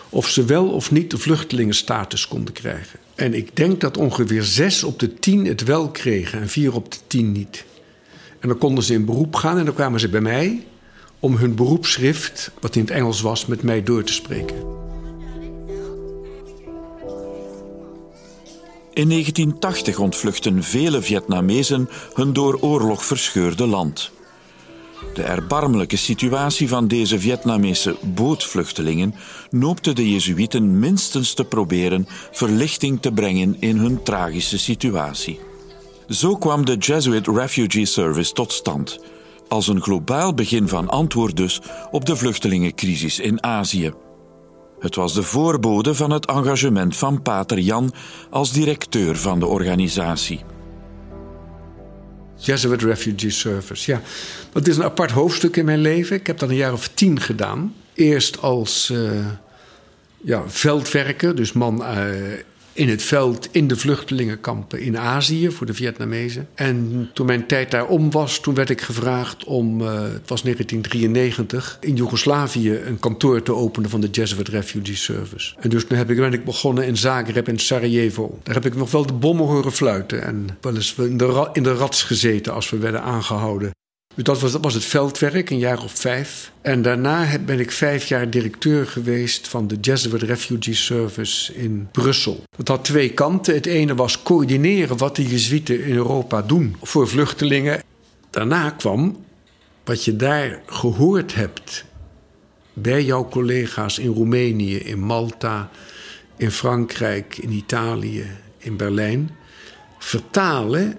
of 0.10 0.30
ze 0.30 0.46
wel 0.46 0.70
of 0.70 0.92
niet 0.92 1.12
de 1.12 1.18
vluchtelingenstatus 1.18 2.28
konden 2.28 2.54
krijgen. 2.54 3.00
En 3.16 3.34
ik 3.34 3.56
denk 3.56 3.82
dat 3.82 3.98
ongeveer 3.98 4.44
zes 4.44 4.84
op 4.84 5.00
de 5.00 5.14
tien 5.14 5.46
het 5.46 5.64
wel 5.64 5.90
kregen 5.90 6.42
en 6.42 6.50
vier 6.50 6.74
op 6.74 6.92
de 6.92 7.00
tien 7.08 7.32
niet. 7.32 7.66
En 8.40 8.48
dan 8.48 8.58
konden 8.58 8.84
ze 8.84 8.94
in 8.94 9.06
beroep 9.06 9.36
gaan 9.36 9.58
en 9.58 9.66
dan 9.66 9.74
kwamen 9.74 10.00
ze 10.00 10.10
bij 10.10 10.22
mij 10.22 10.66
om 11.20 11.36
hun 11.36 11.56
beroepsschrift, 11.56 12.52
wat 12.60 12.76
in 12.76 12.82
het 12.82 12.92
Engels 12.92 13.22
was, 13.22 13.46
met 13.46 13.64
mij 13.64 13.84
door 13.84 14.04
te 14.04 14.14
spreken. 14.14 14.83
In 18.94 19.10
1980 19.10 20.00
ontvluchten 20.00 20.64
vele 20.64 21.02
Vietnamezen 21.02 21.90
hun 22.14 22.34
door 22.34 22.58
oorlog 22.62 23.06
verscheurde 23.06 23.68
land. 23.68 24.12
De 25.14 25.24
erbarmelijke 25.24 25.98
situatie 25.98 26.68
van 26.68 26.88
deze 26.88 27.20
Vietnamese 27.20 27.96
bootvluchtelingen 28.02 29.16
noopte 29.50 29.94
de 29.94 30.12
Jezuïeten 30.12 30.80
minstens 30.80 31.34
te 31.34 31.44
proberen 31.44 32.08
verlichting 32.32 33.02
te 33.02 33.12
brengen 33.12 33.56
in 33.60 33.78
hun 33.78 34.04
tragische 34.04 34.60
situatie. 34.60 35.40
Zo 36.08 36.36
kwam 36.36 36.66
de 36.66 36.76
Jesuit 36.78 37.28
Refugee 37.28 37.86
Service 37.86 38.34
tot 38.34 38.52
stand, 38.52 39.00
als 39.48 39.68
een 39.68 39.82
globaal 39.82 40.34
begin 40.34 40.68
van 40.68 40.90
antwoord 40.90 41.38
dus 41.38 41.62
op 41.92 42.06
de 42.06 42.16
vluchtelingencrisis 42.16 43.20
in 43.20 43.44
Azië. 43.44 44.03
Het 44.84 44.96
was 44.96 45.14
de 45.14 45.24
voorbode 45.24 45.96
van 45.96 46.12
het 46.12 46.26
engagement 46.26 46.98
van 46.98 47.22
Pater 47.22 47.60
Jan 47.60 47.94
als 48.30 48.52
directeur 48.52 49.18
van 49.18 49.40
de 49.40 49.46
organisatie. 49.46 50.42
Jesuit 52.36 52.82
Refugee 52.82 53.30
Service, 53.30 53.92
ja. 53.92 54.02
Dat 54.52 54.68
is 54.68 54.78
een 54.78 54.84
apart 54.84 55.12
hoofdstuk 55.12 55.56
in 55.56 55.66
mijn 55.66 55.80
leven. 55.80 56.16
Ik 56.16 56.28
heb 56.28 56.38
dat 56.38 56.50
een 56.50 56.56
jaar 56.56 56.74
of 56.74 56.88
tien 56.88 57.20
gedaan. 57.20 57.74
Eerst 57.94 58.42
als 58.42 58.90
uh, 58.92 59.12
ja, 60.18 60.44
veldwerker, 60.48 61.36
dus 61.36 61.54
man 61.54 61.82
uh, 61.82 62.08
in 62.74 62.90
het 62.90 63.04
veld 63.04 63.48
in 63.52 63.68
de 63.68 63.76
vluchtelingenkampen 63.76 64.80
in 64.80 64.98
Azië 64.98 65.52
voor 65.52 65.66
de 65.66 65.74
Vietnamezen. 65.74 66.48
En 66.54 67.10
toen 67.14 67.26
mijn 67.26 67.48
tijd 67.48 67.72
daar 67.72 67.88
om 67.88 68.12
was, 68.12 68.40
toen 68.40 68.54
werd 68.54 68.70
ik 68.70 68.82
gevraagd 68.82 69.44
om, 69.44 69.82
uh, 69.82 69.88
het 70.02 70.30
was 70.30 70.42
1993, 70.42 71.78
in 71.80 71.96
Joegoslavië 71.96 72.80
een 72.86 73.00
kantoor 73.00 73.42
te 73.42 73.54
openen 73.54 73.90
van 73.90 74.02
de 74.02 74.10
Jesuit 74.10 74.48
Refugee 74.48 74.96
Service. 74.96 75.54
En 75.60 75.70
dus 75.70 75.86
toen 75.86 75.98
heb 75.98 76.10
ik, 76.10 76.18
ben 76.18 76.34
ik 76.34 76.46
begonnen 76.46 76.86
in 76.86 76.98
Zagreb 76.98 77.48
en 77.48 77.60
Sarajevo. 77.60 78.40
Daar 78.44 78.56
heb 78.56 78.66
ik 78.66 78.76
nog 78.76 78.92
wel 78.92 79.06
de 79.06 79.14
bommen 79.14 79.46
horen 79.46 79.72
fluiten 79.72 80.24
en 80.24 80.48
wel 80.62 80.76
eens 80.76 80.96
in 80.96 81.18
de, 81.18 81.50
in 81.54 81.64
de 81.64 81.74
rats 81.74 82.04
gezeten 82.04 82.54
als 82.54 82.70
we 82.70 82.78
werden 82.78 83.02
aangehouden. 83.02 83.72
Dus 84.16 84.24
dat 84.24 84.42
was, 84.42 84.52
was 84.62 84.74
het 84.74 84.86
veldwerk, 84.86 85.50
een 85.50 85.58
jaar 85.58 85.84
of 85.84 85.92
vijf. 85.92 86.52
En 86.62 86.82
daarna 86.82 87.40
ben 87.46 87.60
ik 87.60 87.72
vijf 87.72 88.06
jaar 88.06 88.30
directeur 88.30 88.88
geweest 88.88 89.48
van 89.48 89.68
de 89.68 89.78
Jesuit 89.82 90.22
Refugee 90.22 90.74
Service 90.74 91.54
in 91.54 91.88
Brussel. 91.92 92.44
Dat 92.58 92.68
had 92.68 92.86
twee 92.86 93.10
kanten. 93.10 93.54
Het 93.54 93.66
ene 93.66 93.96
was 93.96 94.24
coördineren 94.24 94.98
wat 94.98 95.16
de 95.16 95.28
Jezuïeten 95.28 95.86
in 95.86 95.96
Europa 95.96 96.42
doen 96.42 96.76
voor 96.82 97.08
vluchtelingen. 97.08 97.82
Daarna 98.30 98.70
kwam 98.70 99.26
wat 99.84 100.04
je 100.04 100.16
daar 100.16 100.62
gehoord 100.66 101.36
hebt 101.36 101.86
bij 102.74 103.04
jouw 103.04 103.28
collega's 103.30 104.00
in 104.00 104.14
Roemenië, 104.14 104.78
in 104.78 105.00
Malta, 105.00 105.70
in 106.38 106.52
Frankrijk, 106.52 107.38
in 107.38 107.52
Italië, 107.52 108.26
in 108.58 108.78
Berlijn, 108.78 109.30
vertalen 110.00 110.98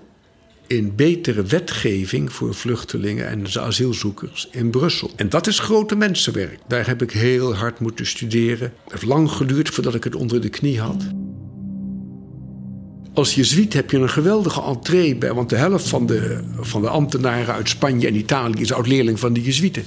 in 0.66 0.94
betere 0.94 1.42
wetgeving 1.42 2.32
voor 2.32 2.54
vluchtelingen 2.54 3.28
en 3.28 3.46
asielzoekers 3.60 4.48
in 4.50 4.70
Brussel. 4.70 5.10
En 5.16 5.28
dat 5.28 5.46
is 5.46 5.58
grote 5.58 5.96
mensenwerk. 5.96 6.58
Daar 6.68 6.86
heb 6.86 7.02
ik 7.02 7.10
heel 7.10 7.54
hard 7.54 7.80
moeten 7.80 8.06
studeren. 8.06 8.72
Het 8.84 8.92
heeft 8.92 9.04
lang 9.04 9.30
geduurd 9.30 9.68
voordat 9.68 9.94
ik 9.94 10.04
het 10.04 10.14
onder 10.14 10.40
de 10.40 10.48
knie 10.48 10.80
had. 10.80 11.04
Als 13.12 13.34
jezuïet 13.34 13.72
heb 13.72 13.90
je 13.90 13.98
een 13.98 14.10
geweldige 14.10 14.62
entree 14.62 15.16
bij, 15.16 15.32
want 15.32 15.48
de 15.48 15.56
helft 15.56 15.88
van 15.88 16.06
de, 16.06 16.40
van 16.60 16.82
de 16.82 16.88
ambtenaren 16.88 17.54
uit 17.54 17.68
Spanje 17.68 18.06
en 18.06 18.16
Italië 18.16 18.60
is 18.60 18.72
oud-leerling 18.72 19.20
van 19.20 19.32
de 19.32 19.42
jezuïeten. 19.42 19.84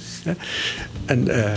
En, 1.04 1.26
uh, 1.26 1.56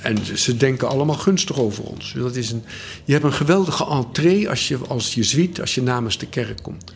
en 0.00 0.18
ze 0.36 0.56
denken 0.56 0.88
allemaal 0.88 1.16
gunstig 1.16 1.60
over 1.60 1.84
ons. 1.84 2.12
Dat 2.16 2.36
is 2.36 2.50
een, 2.50 2.62
je 3.04 3.12
hebt 3.12 3.24
een 3.24 3.32
geweldige 3.32 3.86
entree 3.86 4.48
als 4.48 4.68
je 4.68 4.78
als 4.88 5.14
jezuïet, 5.14 5.60
als 5.60 5.74
je 5.74 5.82
namens 5.82 6.18
de 6.18 6.26
kerk 6.26 6.62
komt 6.62 6.94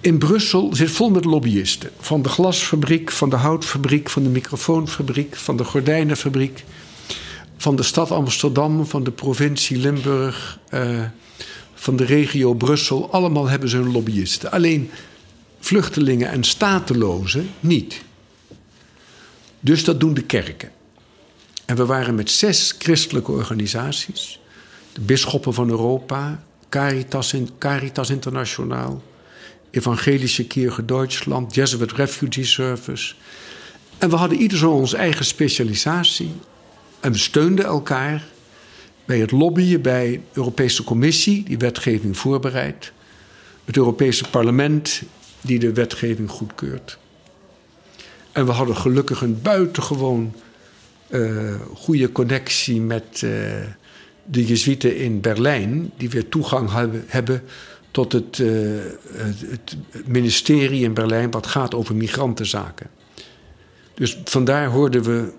in 0.00 0.18
Brussel 0.18 0.74
zit 0.74 0.90
vol 0.90 1.10
met 1.10 1.24
lobbyisten. 1.24 1.90
Van 2.00 2.22
de 2.22 2.28
glasfabriek, 2.28 3.10
van 3.10 3.30
de 3.30 3.36
houtfabriek, 3.36 4.10
van 4.10 4.22
de 4.22 4.28
microfoonfabriek, 4.28 5.36
van 5.36 5.56
de 5.56 5.64
gordijnenfabriek. 5.64 6.64
Van 7.56 7.76
de 7.76 7.82
stad 7.82 8.10
Amsterdam, 8.10 8.86
van 8.86 9.04
de 9.04 9.10
provincie 9.10 9.76
Limburg, 9.76 10.58
uh, 10.74 11.00
van 11.74 11.96
de 11.96 12.04
regio 12.04 12.54
Brussel. 12.54 13.12
Allemaal 13.12 13.48
hebben 13.48 13.68
ze 13.68 13.76
hun 13.76 13.92
lobbyisten. 13.92 14.50
Alleen 14.50 14.90
vluchtelingen 15.60 16.30
en 16.30 16.44
statelozen 16.44 17.50
niet. 17.60 18.02
Dus 19.60 19.84
dat 19.84 20.00
doen 20.00 20.14
de 20.14 20.22
kerken. 20.22 20.70
En 21.64 21.76
we 21.76 21.86
waren 21.86 22.14
met 22.14 22.30
zes 22.30 22.74
christelijke 22.78 23.32
organisaties. 23.32 24.40
De 24.92 25.00
bisschoppen 25.00 25.54
van 25.54 25.68
Europa, 25.68 26.42
Caritas, 26.68 27.34
Caritas 27.58 28.10
Internationaal, 28.10 29.02
Evangelische 29.70 30.46
Kirche 30.46 30.84
Duitsland, 30.84 31.54
Jesuit 31.54 31.92
Refugee 31.92 32.44
Service. 32.44 33.14
En 33.98 34.10
we 34.10 34.16
hadden 34.16 34.38
ieder 34.38 34.58
zo 34.58 34.70
onze 34.70 34.96
eigen 34.96 35.24
specialisatie. 35.24 36.32
En 37.00 37.12
we 37.12 37.18
steunden 37.18 37.64
elkaar 37.64 38.24
bij 39.04 39.18
het 39.18 39.30
lobbyen 39.30 39.82
bij 39.82 40.10
de 40.10 40.20
Europese 40.32 40.84
Commissie, 40.84 41.44
die 41.44 41.58
wetgeving 41.58 42.18
voorbereidt. 42.18 42.92
Het 43.64 43.76
Europese 43.76 44.24
Parlement, 44.30 45.02
die 45.40 45.58
de 45.58 45.72
wetgeving 45.72 46.30
goedkeurt. 46.30 46.98
En 48.32 48.46
we 48.46 48.52
hadden 48.52 48.76
gelukkig 48.76 49.20
een 49.20 49.42
buitengewoon 49.42 50.34
uh, 51.08 51.54
goede 51.74 52.12
connectie 52.12 52.80
met 52.80 53.22
uh, 53.24 53.30
de 54.24 54.44
Jezuïeten 54.44 54.96
in 54.96 55.20
Berlijn, 55.20 55.90
die 55.96 56.10
weer 56.10 56.28
toegang 56.28 56.70
hebben 57.06 57.42
tot 57.98 58.12
het, 58.12 58.38
uh, 58.38 58.80
het, 59.46 59.76
ministerie 60.06 60.84
in 60.84 60.94
Berlijn 60.94 61.30
wat 61.30 61.46
gaat 61.46 61.74
over 61.74 61.94
migrantenzaken. 61.94 62.90
Dus 63.94 64.18
vandaar 64.24 64.68
hoorden 64.68 65.02
we 65.02 65.32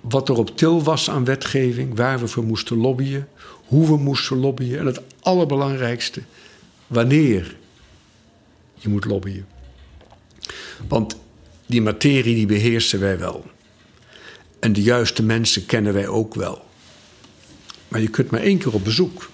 wat 0.00 0.28
er 0.28 0.36
op 0.36 0.56
til 0.56 0.82
was 0.82 1.10
aan 1.10 1.24
wetgeving, 1.24 1.96
waar 1.96 2.18
we 2.18 2.28
voor 2.28 2.44
moesten 2.44 2.76
lobbyen, 2.76 3.28
hoe 3.66 3.86
we 3.86 3.96
moesten 3.96 4.36
lobbyen 4.36 4.78
en 4.78 4.86
het 4.86 5.00
allerbelangrijkste, 5.20 6.22
wanneer 6.86 7.56
je 8.74 8.88
moet 8.88 9.04
lobbyen. 9.04 9.46
Want 10.88 11.16
die 11.66 11.82
materie 11.82 12.34
die 12.34 12.46
beheersen 12.46 13.00
wij 13.00 13.18
wel. 13.18 13.44
En 14.60 14.72
de 14.72 14.82
juiste 14.82 15.22
mensen 15.22 15.66
kennen 15.66 15.92
wij 15.92 16.08
ook 16.08 16.34
wel. 16.34 16.64
Maar 17.88 18.00
je 18.00 18.08
kunt 18.08 18.30
maar 18.30 18.40
één 18.40 18.58
keer 18.58 18.74
op 18.74 18.84
bezoek. 18.84 19.30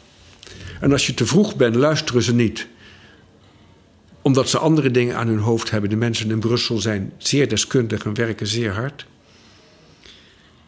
En 0.81 0.93
als 0.93 1.07
je 1.07 1.15
te 1.15 1.27
vroeg 1.27 1.57
bent, 1.57 1.75
luisteren 1.75 2.23
ze 2.23 2.35
niet. 2.35 2.67
Omdat 4.23 4.49
ze 4.49 4.59
andere 4.59 4.91
dingen 4.91 5.17
aan 5.17 5.29
hun 5.29 5.39
hoofd 5.39 5.71
hebben. 5.71 5.91
De 5.91 5.97
mensen 5.97 6.31
in 6.31 6.39
Brussel 6.39 6.79
zijn 6.79 7.13
zeer 7.19 7.49
deskundig 7.49 8.05
en 8.05 8.15
werken 8.15 8.47
zeer 8.47 8.73
hard. 8.73 9.07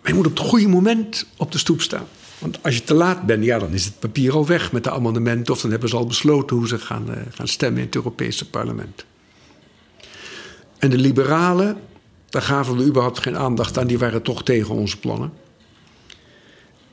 Maar 0.00 0.10
je 0.10 0.14
moet 0.14 0.26
op 0.26 0.38
het 0.38 0.48
goede 0.48 0.68
moment 0.68 1.26
op 1.36 1.52
de 1.52 1.58
stoep 1.58 1.80
staan. 1.80 2.06
Want 2.38 2.58
als 2.62 2.74
je 2.74 2.84
te 2.84 2.94
laat 2.94 3.26
bent, 3.26 3.44
ja, 3.44 3.58
dan 3.58 3.72
is 3.72 3.84
het 3.84 3.98
papier 3.98 4.32
al 4.32 4.46
weg 4.46 4.72
met 4.72 4.84
de 4.84 4.90
amendementen. 4.90 5.54
Of 5.54 5.60
dan 5.60 5.70
hebben 5.70 5.88
ze 5.88 5.96
al 5.96 6.06
besloten 6.06 6.56
hoe 6.56 6.68
ze 6.68 6.78
gaan, 6.78 7.10
uh, 7.10 7.16
gaan 7.30 7.48
stemmen 7.48 7.80
in 7.80 7.86
het 7.86 7.94
Europese 7.94 8.50
parlement. 8.50 9.04
En 10.78 10.90
de 10.90 10.98
liberalen, 10.98 11.76
daar 12.28 12.42
gaven 12.42 12.76
we 12.76 12.84
überhaupt 12.84 13.18
geen 13.18 13.36
aandacht 13.36 13.78
aan. 13.78 13.86
Die 13.86 13.98
waren 13.98 14.22
toch 14.22 14.42
tegen 14.42 14.74
onze 14.74 14.98
plannen. 14.98 15.32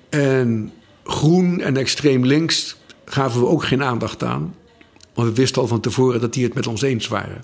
En 0.10 0.74
groen 1.04 1.62
en 1.62 1.78
extreem 1.78 2.26
links 2.26 2.76
gaven 3.14 3.40
we 3.40 3.48
ook 3.48 3.64
geen 3.64 3.84
aandacht 3.84 4.24
aan. 4.24 4.56
Want 5.14 5.28
we 5.28 5.34
wisten 5.34 5.62
al 5.62 5.68
van 5.68 5.80
tevoren 5.80 6.22
dat 6.22 6.34
die 6.34 6.44
het 6.44 6.54
met 6.54 6.68
ons 6.68 6.82
eens 6.82 7.08
waren. 7.08 7.42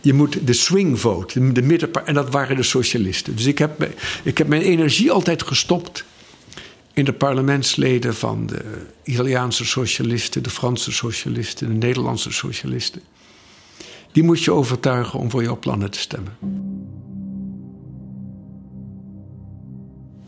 Je 0.00 0.12
moet 0.12 0.46
de 0.46 0.52
swing 0.52 1.00
vote, 1.00 1.52
de 1.52 1.62
middenpartij, 1.62 2.08
en 2.08 2.14
dat 2.14 2.30
waren 2.30 2.56
de 2.56 2.62
socialisten. 2.62 3.36
Dus 3.36 3.46
ik 3.46 3.58
heb, 3.58 3.88
ik 4.22 4.38
heb 4.38 4.48
mijn 4.48 4.62
energie 4.62 5.10
altijd 5.10 5.42
gestopt 5.42 6.04
in 6.92 7.04
de 7.04 7.12
parlementsleden 7.12 8.14
van 8.14 8.46
de 8.46 8.62
Italiaanse 9.04 9.64
socialisten, 9.64 10.42
de 10.42 10.50
Franse 10.50 10.92
socialisten, 10.92 11.68
de 11.68 11.86
Nederlandse 11.86 12.32
socialisten. 12.32 13.02
Die 14.12 14.22
moet 14.22 14.44
je 14.44 14.52
overtuigen 14.52 15.18
om 15.18 15.30
voor 15.30 15.42
jouw 15.42 15.58
plannen 15.58 15.90
te 15.90 15.98
stemmen. 15.98 16.36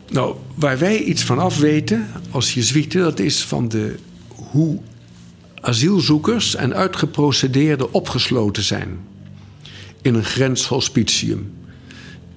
Nou, 0.09 0.35
waar 0.55 0.77
wij 0.77 1.03
iets 1.03 1.23
van 1.23 1.39
af 1.39 1.57
weten 1.57 2.07
als 2.31 2.53
jezuïeten, 2.53 3.01
dat 3.01 3.19
is 3.19 3.45
van 3.45 3.67
de, 3.67 3.95
hoe 4.51 4.79
asielzoekers 5.61 6.55
en 6.55 6.73
uitgeprocedeerden 6.73 7.93
opgesloten 7.93 8.63
zijn 8.63 8.99
in 10.01 10.15
een 10.15 10.23
grenshospitium. 10.23 11.53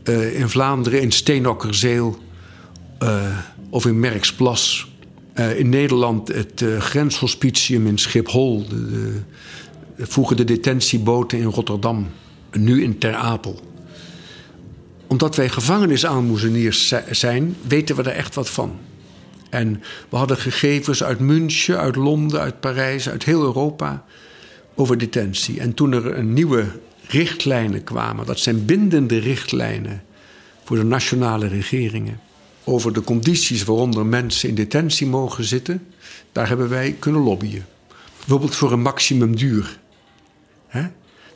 Uh, 0.04 0.40
in 0.40 0.48
Vlaanderen 0.48 1.00
in 1.00 1.12
Steenokkerzeel 1.12 2.18
uh, 3.02 3.38
of 3.70 3.86
in 3.86 4.00
Merksplas. 4.00 4.90
Uh, 5.34 5.58
in 5.58 5.68
Nederland 5.68 6.28
het 6.28 6.64
grenshospitium 6.78 7.86
in 7.86 7.98
Schiphol. 7.98 8.68
De, 8.68 8.90
de, 8.90 9.20
vroeger 9.96 10.36
de 10.36 10.44
detentieboten 10.44 11.38
in 11.38 11.44
Rotterdam. 11.44 12.06
Nu 12.52 12.82
in 12.82 12.98
Ter 12.98 13.14
Apel. 13.14 13.60
Omdat 15.06 15.36
wij 15.36 15.48
gevangenisaanmoezeniers 15.48 16.94
zijn, 17.10 17.56
weten 17.66 17.96
we 17.96 18.02
er 18.02 18.16
echt 18.16 18.34
wat 18.34 18.50
van. 18.50 18.78
En 19.52 19.82
we 20.08 20.16
hadden 20.16 20.36
gegevens 20.36 21.04
uit 21.04 21.18
München, 21.18 21.78
uit 21.78 21.96
Londen, 21.96 22.40
uit 22.40 22.60
Parijs, 22.60 23.08
uit 23.08 23.24
heel 23.24 23.42
Europa 23.42 24.04
over 24.74 24.98
detentie. 24.98 25.60
En 25.60 25.74
toen 25.74 25.92
er 25.92 26.18
een 26.18 26.32
nieuwe 26.32 26.66
richtlijnen 27.08 27.84
kwamen. 27.84 28.26
Dat 28.26 28.38
zijn 28.38 28.64
bindende 28.64 29.18
richtlijnen 29.18 30.02
voor 30.64 30.76
de 30.76 30.84
nationale 30.84 31.48
regeringen. 31.48 32.20
Over 32.64 32.92
de 32.92 33.02
condities 33.02 33.64
waaronder 33.64 34.06
mensen 34.06 34.48
in 34.48 34.54
detentie 34.54 35.06
mogen 35.06 35.44
zitten. 35.44 35.86
Daar 36.32 36.48
hebben 36.48 36.68
wij 36.68 36.96
kunnen 36.98 37.20
lobbyen. 37.20 37.66
Bijvoorbeeld 38.18 38.56
voor 38.56 38.72
een 38.72 38.82
maximumduur. 38.82 39.78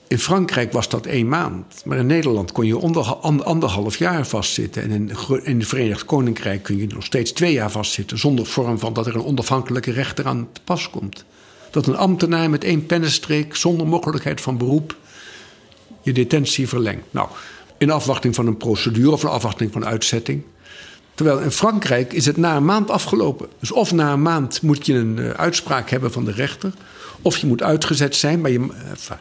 In 0.08 0.18
Frankrijk 0.18 0.72
was 0.72 0.88
dat 0.88 1.06
één 1.06 1.28
maand. 1.28 1.82
Maar 1.84 1.98
in 1.98 2.06
Nederland 2.06 2.52
kon 2.52 2.66
je 2.66 2.78
onder, 2.78 3.04
anderhalf 3.44 3.96
jaar 3.96 4.26
vastzitten. 4.26 4.82
En 4.82 4.90
in, 4.90 5.10
in 5.42 5.58
het 5.58 5.68
Verenigd 5.68 6.04
Koninkrijk 6.04 6.62
kun 6.62 6.76
je 6.76 6.86
nog 6.86 7.04
steeds 7.04 7.32
twee 7.32 7.52
jaar 7.52 7.70
vastzitten. 7.70 8.18
Zonder 8.18 8.46
vorm 8.46 8.78
van 8.78 8.92
dat 8.92 9.06
er 9.06 9.14
een 9.14 9.24
onafhankelijke 9.24 9.90
rechter 9.90 10.26
aan 10.26 10.48
te 10.52 10.60
pas 10.64 10.90
komt. 10.90 11.24
Dat 11.70 11.86
een 11.86 11.96
ambtenaar 11.96 12.50
met 12.50 12.64
één 12.64 12.86
pennenstreek, 12.86 13.56
zonder 13.56 13.86
mogelijkheid 13.86 14.40
van 14.40 14.58
beroep, 14.58 14.96
je 16.02 16.12
detentie 16.12 16.68
verlengt. 16.68 17.06
Nou, 17.10 17.28
in 17.78 17.90
afwachting 17.90 18.34
van 18.34 18.46
een 18.46 18.56
procedure 18.56 19.10
of 19.10 19.22
in 19.22 19.28
afwachting 19.28 19.72
van 19.72 19.84
uitzetting. 19.84 20.42
Terwijl 21.14 21.38
in 21.38 21.50
Frankrijk 21.50 22.12
is 22.12 22.26
het 22.26 22.36
na 22.36 22.56
een 22.56 22.64
maand 22.64 22.90
afgelopen. 22.90 23.48
Dus 23.60 23.72
of 23.72 23.92
na 23.92 24.12
een 24.12 24.22
maand 24.22 24.62
moet 24.62 24.86
je 24.86 24.94
een 24.94 25.16
uh, 25.18 25.30
uitspraak 25.30 25.90
hebben 25.90 26.12
van 26.12 26.24
de 26.24 26.32
rechter, 26.32 26.72
of 27.22 27.36
je 27.36 27.46
moet 27.46 27.62
uitgezet 27.62 28.16
zijn. 28.16 28.40
Maar, 28.40 28.50
je, 28.50 28.58
uh, 28.58 29.16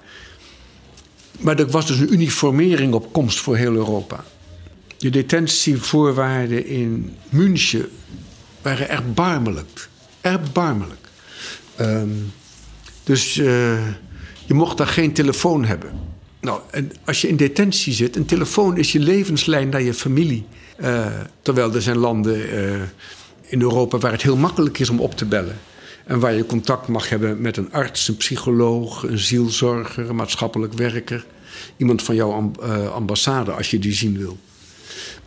maar 1.39 1.59
er 1.59 1.67
was 1.67 1.87
dus 1.87 1.99
een 1.99 2.13
uniformering 2.13 2.93
op 2.93 3.13
komst 3.13 3.39
voor 3.39 3.55
heel 3.55 3.73
Europa. 3.73 4.23
De 4.97 5.09
detentievoorwaarden 5.09 6.65
in 6.65 7.15
München 7.29 7.89
waren 8.61 8.89
erbarmelijk. 8.89 9.89
Erbarmelijk. 10.21 11.09
Um, 11.81 12.31
dus 13.03 13.37
uh, 13.37 13.45
je 14.45 14.53
mocht 14.53 14.77
daar 14.77 14.87
geen 14.87 15.13
telefoon 15.13 15.65
hebben. 15.65 15.91
Nou, 16.41 16.61
en 16.71 16.91
als 17.05 17.21
je 17.21 17.27
in 17.27 17.35
detentie 17.35 17.93
zit, 17.93 18.15
een 18.15 18.25
telefoon 18.25 18.77
is 18.77 18.91
je 18.91 18.99
levenslijn 18.99 19.69
naar 19.69 19.81
je 19.81 19.93
familie. 19.93 20.45
Uh, 20.79 21.05
terwijl 21.41 21.73
er 21.73 21.81
zijn 21.81 21.97
landen 21.97 22.53
uh, 22.53 22.81
in 23.41 23.61
Europa 23.61 23.97
waar 23.97 24.11
het 24.11 24.21
heel 24.21 24.37
makkelijk 24.37 24.79
is 24.79 24.89
om 24.89 24.99
op 24.99 25.17
te 25.17 25.25
bellen. 25.25 25.57
En 26.05 26.19
waar 26.19 26.33
je 26.33 26.45
contact 26.45 26.87
mag 26.87 27.09
hebben 27.09 27.41
met 27.41 27.57
een 27.57 27.71
arts, 27.71 28.07
een 28.07 28.17
psycholoog, 28.17 29.03
een 29.03 29.19
zielzorger, 29.19 30.09
een 30.09 30.15
maatschappelijk 30.15 30.73
werker. 30.73 31.25
Iemand 31.77 32.03
van 32.03 32.15
jouw 32.15 32.51
uh, 32.63 32.93
ambassade 32.93 33.51
als 33.51 33.71
je 33.71 33.79
die 33.79 33.93
zien 33.93 34.17
wil. 34.17 34.37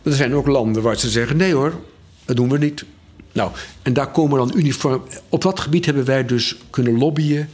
Maar 0.01 0.11
er 0.11 0.17
zijn 0.17 0.35
ook 0.35 0.47
landen 0.47 0.81
waar 0.81 0.99
ze 0.99 1.09
zeggen: 1.09 1.37
nee 1.37 1.53
hoor, 1.53 1.79
dat 2.25 2.35
doen 2.35 2.49
we 2.49 2.57
niet. 2.57 2.85
Nou, 3.31 3.51
en 3.81 3.93
daar 3.93 4.11
komen 4.11 4.37
dan 4.37 4.51
uniform. 4.55 5.03
Op 5.29 5.41
dat 5.41 5.59
gebied 5.59 5.85
hebben 5.85 6.05
wij 6.05 6.25
dus 6.25 6.57
kunnen 6.69 6.97
lobbyen 6.97 7.49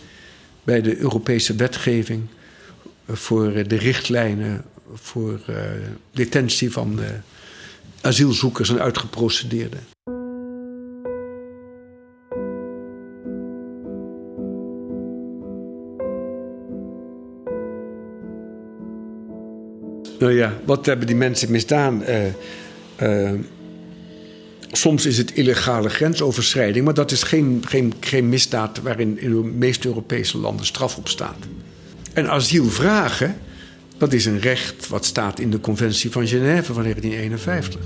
bij 0.63 0.81
de 0.81 0.97
Europese 0.97 1.55
wetgeving 1.55 2.27
voor 3.07 3.53
de 3.67 3.77
richtlijnen 3.77 4.65
voor 4.93 5.39
detentie 6.11 6.71
van 6.71 6.99
asielzoekers 8.01 8.69
en 8.69 8.79
uitgeprocedeerden. 8.81 9.94
Nou 20.19 20.33
ja, 20.33 20.53
wat 20.65 20.85
hebben 20.85 21.07
die 21.07 21.15
mensen 21.15 21.51
misdaan? 21.51 22.03
Uh, 23.01 23.31
soms 24.71 25.05
is 25.05 25.17
het 25.17 25.31
illegale 25.31 25.89
grensoverschrijding, 25.89 26.85
maar 26.85 26.93
dat 26.93 27.11
is 27.11 27.23
geen, 27.23 27.63
geen, 27.67 27.93
geen 27.99 28.29
misdaad 28.29 28.81
waarin 28.81 29.19
in 29.19 29.29
de 29.29 29.47
meeste 29.47 29.87
Europese 29.87 30.37
landen 30.37 30.65
straf 30.65 30.97
op 30.97 31.07
staat. 31.07 31.37
En 32.13 32.29
asiel 32.29 32.65
vragen, 32.65 33.37
dat 33.97 34.13
is 34.13 34.25
een 34.25 34.39
recht 34.39 34.87
wat 34.87 35.05
staat 35.05 35.39
in 35.39 35.49
de 35.49 35.59
Conventie 35.59 36.11
van 36.11 36.27
Genève 36.27 36.73
van 36.73 36.83
1951. 36.83 37.81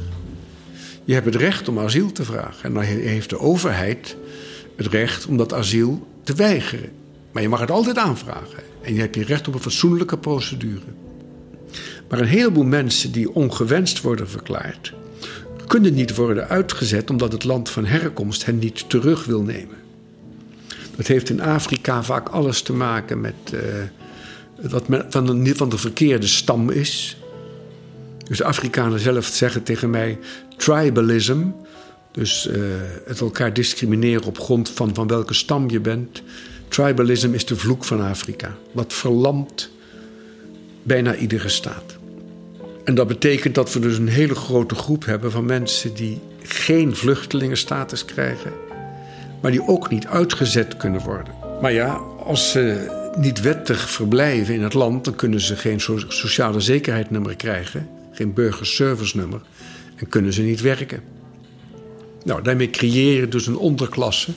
Je 1.05 1.13
hebt 1.13 1.25
het 1.25 1.35
recht 1.35 1.67
om 1.67 1.79
asiel 1.79 2.11
te 2.11 2.23
vragen. 2.23 2.63
En 2.63 2.73
dan 2.73 2.83
heeft 2.83 3.29
de 3.29 3.39
overheid 3.39 4.17
het 4.75 4.87
recht 4.87 5.25
om 5.25 5.37
dat 5.37 5.53
asiel 5.53 6.07
te 6.23 6.33
weigeren. 6.33 6.89
Maar 7.31 7.41
je 7.41 7.49
mag 7.49 7.59
het 7.59 7.71
altijd 7.71 7.97
aanvragen. 7.97 8.63
En 8.81 8.93
je 8.93 8.99
hebt 8.99 9.15
je 9.15 9.23
recht 9.23 9.47
op 9.47 9.53
een 9.53 9.61
fatsoenlijke 9.61 10.17
procedure. 10.17 10.85
Maar 12.09 12.19
een 12.19 12.25
heleboel 12.25 12.63
mensen 12.63 13.11
die 13.11 13.35
ongewenst 13.35 14.01
worden 14.01 14.29
verklaard, 14.29 14.93
kunnen 15.67 15.93
niet 15.93 16.15
worden 16.15 16.47
uitgezet 16.47 17.09
omdat 17.09 17.31
het 17.31 17.43
land 17.43 17.69
van 17.69 17.85
herkomst 17.85 18.45
hen 18.45 18.59
niet 18.59 18.89
terug 18.89 19.25
wil 19.25 19.41
nemen. 19.41 19.77
Dat 20.95 21.07
heeft 21.07 21.29
in 21.29 21.41
Afrika 21.41 22.03
vaak 22.03 22.29
alles 22.29 22.61
te 22.61 22.73
maken 22.73 23.21
met 23.21 23.33
uh, 23.53 23.61
dat 24.69 24.87
men 24.87 25.05
van 25.09 25.25
de, 25.25 25.55
van 25.55 25.69
de 25.69 25.77
verkeerde 25.77 26.27
stam 26.27 26.69
is. 26.69 27.17
Dus 28.27 28.37
de 28.37 28.43
Afrikanen 28.43 28.99
zelf 28.99 29.25
zeggen 29.25 29.63
tegen 29.63 29.89
mij 29.89 30.19
tribalism. 30.57 31.45
Dus 32.11 32.47
uh, 32.47 32.63
het 33.05 33.19
elkaar 33.19 33.53
discrimineren 33.53 34.23
op 34.25 34.39
grond 34.39 34.69
van, 34.69 34.95
van 34.95 35.07
welke 35.07 35.33
stam 35.33 35.69
je 35.69 35.79
bent. 35.79 36.21
Tribalism 36.67 37.33
is 37.33 37.45
de 37.45 37.55
vloek 37.55 37.85
van 37.85 38.01
Afrika. 38.01 38.55
Wat 38.71 38.93
verlamt 38.93 39.69
bijna 40.83 41.15
iedere 41.15 41.49
staat. 41.49 41.98
En 42.89 42.95
dat 42.95 43.07
betekent 43.07 43.55
dat 43.55 43.73
we 43.73 43.79
dus 43.79 43.97
een 43.97 44.07
hele 44.07 44.35
grote 44.35 44.75
groep 44.75 45.05
hebben 45.05 45.31
van 45.31 45.45
mensen 45.45 45.93
die 45.93 46.21
geen 46.43 46.95
vluchtelingenstatus 46.95 48.05
krijgen, 48.05 48.51
maar 49.41 49.51
die 49.51 49.67
ook 49.67 49.89
niet 49.89 50.07
uitgezet 50.07 50.77
kunnen 50.77 51.01
worden. 51.01 51.33
Maar 51.61 51.73
ja, 51.73 51.93
als 52.25 52.51
ze 52.51 52.91
niet 53.17 53.41
wettig 53.41 53.89
verblijven 53.89 54.53
in 54.53 54.63
het 54.63 54.73
land, 54.73 55.05
dan 55.05 55.15
kunnen 55.15 55.41
ze 55.41 55.55
geen 55.55 55.79
sociale 56.07 56.59
zekerheidsnummer 56.59 57.35
krijgen, 57.35 57.89
geen 58.11 58.33
burgerservice 58.33 59.17
nummer, 59.17 59.41
en 59.95 60.09
kunnen 60.09 60.33
ze 60.33 60.41
niet 60.41 60.61
werken. 60.61 61.01
Nou, 62.23 62.41
daarmee 62.41 62.69
creëer 62.69 63.19
je 63.19 63.27
dus 63.27 63.47
een 63.47 63.57
onderklasse. 63.57 64.31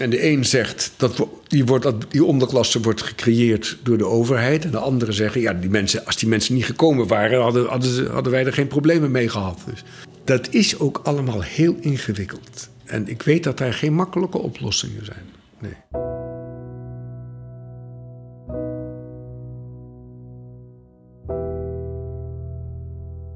En 0.00 0.10
de 0.10 0.26
een 0.26 0.44
zegt 0.44 0.92
dat 0.96 1.26
die, 1.46 1.64
wordt, 1.64 1.86
die 2.08 2.24
onderklasse 2.24 2.80
wordt 2.80 3.02
gecreëerd 3.02 3.78
door 3.82 3.98
de 3.98 4.06
overheid. 4.06 4.64
En 4.64 4.70
de 4.70 4.78
anderen 4.78 5.14
zeggen, 5.14 5.40
ja, 5.40 5.52
die 5.52 5.70
mensen, 5.70 6.06
als 6.06 6.16
die 6.16 6.28
mensen 6.28 6.54
niet 6.54 6.64
gekomen 6.64 7.06
waren, 7.06 7.40
hadden, 7.40 7.66
hadden, 7.66 8.10
hadden 8.10 8.32
wij 8.32 8.46
er 8.46 8.52
geen 8.52 8.66
problemen 8.66 9.10
mee 9.10 9.28
gehad. 9.28 9.62
Dus 9.66 9.84
dat 10.24 10.48
is 10.50 10.78
ook 10.78 11.00
allemaal 11.04 11.42
heel 11.42 11.76
ingewikkeld. 11.80 12.68
En 12.84 13.08
ik 13.08 13.22
weet 13.22 13.44
dat 13.44 13.58
daar 13.58 13.74
geen 13.74 13.94
makkelijke 13.94 14.38
oplossingen 14.38 15.04
zijn. 15.04 15.24
Nee. 15.58 15.72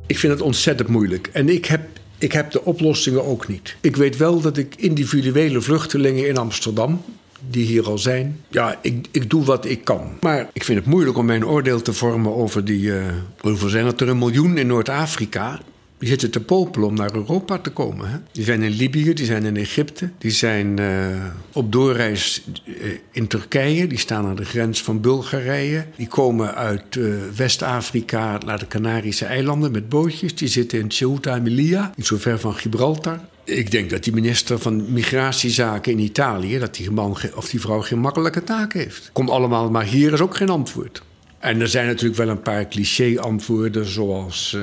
Ik 0.06 0.18
vind 0.18 0.32
het 0.32 0.42
ontzettend 0.42 0.88
moeilijk. 0.88 1.30
En 1.32 1.48
ik 1.48 1.64
heb, 1.64 1.80
ik 2.24 2.32
heb 2.32 2.50
de 2.50 2.64
oplossingen 2.64 3.24
ook 3.24 3.48
niet. 3.48 3.76
Ik 3.80 3.96
weet 3.96 4.16
wel 4.16 4.40
dat 4.40 4.56
ik 4.56 4.74
individuele 4.76 5.60
vluchtelingen 5.60 6.28
in 6.28 6.36
Amsterdam, 6.36 7.02
die 7.50 7.66
hier 7.66 7.86
al 7.86 7.98
zijn, 7.98 8.40
ja, 8.48 8.78
ik, 8.82 9.06
ik 9.10 9.30
doe 9.30 9.44
wat 9.44 9.64
ik 9.64 9.84
kan. 9.84 10.18
Maar 10.20 10.48
ik 10.52 10.64
vind 10.64 10.78
het 10.78 10.88
moeilijk 10.88 11.16
om 11.18 11.26
mijn 11.26 11.46
oordeel 11.46 11.82
te 11.82 11.92
vormen 11.92 12.34
over 12.34 12.64
die. 12.64 12.92
Hoeveel 13.40 13.68
zijn 13.68 13.86
het 13.86 14.00
er 14.00 14.08
een 14.08 14.18
miljoen 14.18 14.58
in 14.58 14.66
Noord-Afrika? 14.66 15.60
Die 16.04 16.12
zitten 16.12 16.30
te 16.30 16.40
popelen 16.40 16.88
om 16.88 16.94
naar 16.94 17.14
Europa 17.14 17.58
te 17.58 17.70
komen. 17.70 18.10
Hè? 18.10 18.16
Die 18.32 18.44
zijn 18.44 18.62
in 18.62 18.70
Libië, 18.70 19.14
die 19.14 19.24
zijn 19.24 19.44
in 19.44 19.56
Egypte, 19.56 20.10
die 20.18 20.30
zijn 20.30 20.80
uh, 20.80 21.06
op 21.52 21.72
doorreis 21.72 22.44
uh, 22.64 22.74
in 23.10 23.26
Turkije, 23.26 23.86
die 23.86 23.98
staan 23.98 24.26
aan 24.26 24.36
de 24.36 24.44
grens 24.44 24.82
van 24.82 25.00
Bulgarije. 25.00 25.86
Die 25.96 26.08
komen 26.08 26.54
uit 26.54 26.94
uh, 26.94 27.14
West-Afrika 27.36 28.38
naar 28.46 28.58
de 28.58 28.66
Canarische 28.66 29.24
eilanden 29.24 29.72
met 29.72 29.88
bootjes. 29.88 30.34
Die 30.34 30.48
zitten 30.48 30.78
in 30.78 30.90
Ceuta 30.90 31.34
en 31.34 31.42
Melilla, 31.42 31.92
niet 31.96 32.06
zo 32.06 32.16
ver 32.16 32.38
van 32.38 32.54
Gibraltar. 32.54 33.20
Ik 33.44 33.70
denk 33.70 33.90
dat 33.90 34.04
die 34.04 34.12
minister 34.12 34.58
van 34.58 34.92
Migratiezaken 34.92 35.92
in 35.92 35.98
Italië, 35.98 36.58
dat 36.58 36.74
die 36.74 36.90
man 36.90 37.16
of 37.34 37.48
die 37.50 37.60
vrouw 37.60 37.80
geen 37.80 38.00
makkelijke 38.00 38.44
taak 38.44 38.72
heeft. 38.72 39.10
Kom 39.12 39.28
allemaal 39.28 39.70
maar 39.70 39.84
hier 39.84 40.12
is 40.12 40.20
ook 40.20 40.36
geen 40.36 40.50
antwoord. 40.50 41.02
En 41.38 41.60
er 41.60 41.68
zijn 41.68 41.86
natuurlijk 41.86 42.16
wel 42.16 42.28
een 42.28 42.42
paar 42.42 42.68
cliché-antwoorden, 42.68 43.86
zoals 43.86 44.56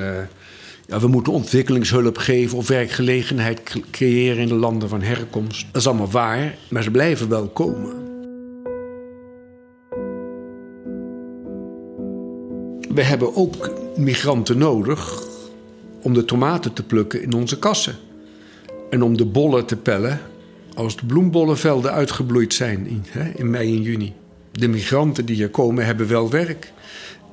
we 1.00 1.06
moeten 1.06 1.32
ontwikkelingshulp 1.32 2.18
geven 2.18 2.58
of 2.58 2.68
werkgelegenheid 2.68 3.60
creëren 3.90 4.38
in 4.38 4.48
de 4.48 4.54
landen 4.54 4.88
van 4.88 5.02
herkomst. 5.02 5.66
Dat 5.72 5.80
is 5.80 5.88
allemaal 5.88 6.10
waar, 6.10 6.58
maar 6.68 6.82
ze 6.82 6.90
blijven 6.90 7.28
wel 7.28 7.48
komen. 7.48 8.10
We 12.94 13.02
hebben 13.02 13.36
ook 13.36 13.70
migranten 13.96 14.58
nodig 14.58 15.22
om 16.02 16.14
de 16.14 16.24
tomaten 16.24 16.72
te 16.72 16.82
plukken 16.82 17.22
in 17.22 17.32
onze 17.32 17.58
kassen. 17.58 17.94
En 18.90 19.02
om 19.02 19.16
de 19.16 19.26
bollen 19.26 19.66
te 19.66 19.76
pellen 19.76 20.20
als 20.74 20.96
de 20.96 21.06
bloembollenvelden 21.06 21.92
uitgebloeid 21.92 22.54
zijn 22.54 22.86
in, 22.86 23.04
hè, 23.08 23.30
in 23.36 23.50
mei 23.50 23.76
en 23.76 23.82
juni. 23.82 24.12
De 24.52 24.68
migranten 24.68 25.24
die 25.26 25.36
hier 25.36 25.50
komen 25.50 25.84
hebben 25.84 26.08
wel 26.08 26.30
werk. 26.30 26.72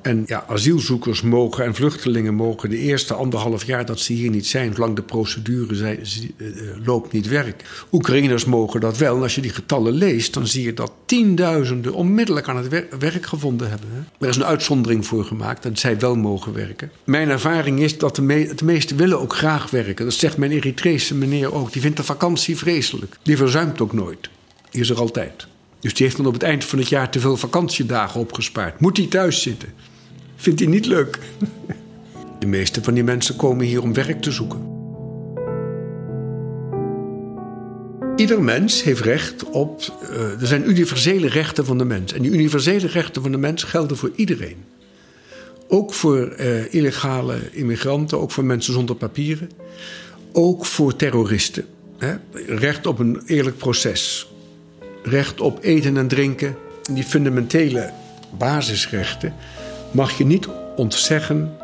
En 0.02 0.22
ja, 0.26 0.44
asielzoekers 0.48 1.22
mogen 1.22 1.64
en 1.64 1.74
vluchtelingen 1.74 2.34
mogen 2.34 2.70
de 2.70 2.78
eerste 2.78 3.14
anderhalf 3.14 3.64
jaar 3.64 3.84
dat 3.86 4.00
ze 4.00 4.12
hier 4.12 4.30
niet 4.30 4.46
zijn, 4.46 4.74
zolang 4.74 4.96
de 4.96 5.02
procedure 5.02 5.74
zij, 5.74 6.00
uh, 6.36 6.48
loopt, 6.84 7.12
niet 7.12 7.28
werk. 7.28 7.84
Oekraïners 7.92 8.44
mogen 8.44 8.80
dat 8.80 8.98
wel. 8.98 9.16
En 9.16 9.22
als 9.22 9.34
je 9.34 9.40
die 9.40 9.50
getallen 9.50 9.92
leest, 9.92 10.34
dan 10.34 10.46
zie 10.46 10.64
je 10.64 10.74
dat 10.74 10.92
tienduizenden 11.04 11.92
onmiddellijk 11.94 12.48
aan 12.48 12.56
het 12.56 12.86
werk 12.98 13.26
gevonden 13.26 13.70
hebben. 13.70 14.06
Er 14.18 14.28
is 14.28 14.36
een 14.36 14.44
uitzondering 14.44 15.06
voor 15.06 15.24
gemaakt 15.24 15.62
dat 15.62 15.78
zij 15.78 15.98
wel 15.98 16.16
mogen 16.16 16.52
werken. 16.52 16.90
Mijn 17.04 17.28
ervaring 17.28 17.80
is 17.80 17.98
dat 17.98 18.16
de, 18.16 18.22
me 18.22 18.54
meesten 18.64 18.96
willen 18.96 19.20
ook 19.20 19.34
graag 19.34 19.70
werken. 19.70 20.04
Dat 20.04 20.14
zegt 20.14 20.36
mijn 20.36 20.52
Eritrese 20.52 21.14
meneer 21.14 21.54
ook. 21.54 21.72
Die 21.72 21.82
vindt 21.82 21.96
de 21.96 22.04
vakantie 22.04 22.56
vreselijk. 22.56 23.16
Die 23.22 23.36
verzuimt 23.36 23.80
ook 23.80 23.92
nooit. 23.92 24.30
Die 24.70 24.80
is 24.80 24.90
er 24.90 24.98
altijd. 24.98 25.46
Dus 25.80 25.94
die 25.94 26.04
heeft 26.04 26.16
dan 26.16 26.26
op 26.26 26.32
het 26.32 26.42
eind 26.42 26.64
van 26.64 26.78
het 26.78 26.88
jaar 26.88 27.10
te 27.10 27.20
veel 27.20 27.36
vakantiedagen 27.36 28.20
opgespaard. 28.20 28.80
Moet 28.80 28.96
hij 28.96 29.06
thuis 29.06 29.42
zitten? 29.42 29.68
Vindt 30.40 30.60
hij 30.60 30.68
niet 30.68 30.86
leuk. 30.86 31.18
De 32.38 32.46
meeste 32.46 32.82
van 32.82 32.94
die 32.94 33.04
mensen 33.04 33.36
komen 33.36 33.66
hier 33.66 33.82
om 33.82 33.94
werk 33.94 34.22
te 34.22 34.30
zoeken. 34.30 34.68
Ieder 38.16 38.42
mens 38.42 38.82
heeft 38.82 39.00
recht 39.00 39.44
op. 39.44 39.82
Uh, 40.02 40.40
er 40.40 40.46
zijn 40.46 40.68
universele 40.68 41.28
rechten 41.28 41.64
van 41.64 41.78
de 41.78 41.84
mens. 41.84 42.12
En 42.12 42.22
die 42.22 42.30
universele 42.30 42.86
rechten 42.86 43.22
van 43.22 43.30
de 43.30 43.38
mens 43.38 43.62
gelden 43.62 43.96
voor 43.96 44.10
iedereen. 44.14 44.56
Ook 45.68 45.94
voor 45.94 46.34
uh, 46.38 46.74
illegale 46.74 47.38
immigranten, 47.52 48.20
ook 48.20 48.30
voor 48.30 48.44
mensen 48.44 48.72
zonder 48.72 48.96
papieren. 48.96 49.50
Ook 50.32 50.66
voor 50.66 50.96
terroristen. 50.96 51.64
Hè? 51.98 52.14
Recht 52.46 52.86
op 52.86 52.98
een 52.98 53.22
eerlijk 53.26 53.56
proces. 53.56 54.32
Recht 55.02 55.40
op 55.40 55.58
eten 55.64 55.96
en 55.96 56.08
drinken. 56.08 56.56
Die 56.92 57.04
fundamentele 57.04 57.90
basisrechten 58.38 59.34
mag 59.90 60.18
je 60.18 60.24
niet 60.24 60.48
ontzeggen, 60.76 61.56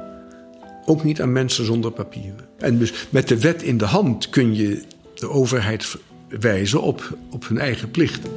ook 0.85 1.05
niet 1.05 1.21
aan 1.21 1.33
mensen 1.33 1.65
zonder 1.65 1.91
papieren. 1.91 2.47
En 2.59 2.79
dus 2.79 2.93
met 3.11 3.29
de 3.29 3.41
wet 3.41 3.63
in 3.63 3.79
de 3.79 3.85
hand 3.85 4.31
kun 4.31 4.55
je 4.55 4.83
de 5.15 5.29
overheid 5.29 5.97
wijzen 6.29 6.83
op, 6.83 7.17
op 7.31 7.49
hun 7.49 7.59
eigen 7.59 7.91
plichten. 7.91 8.31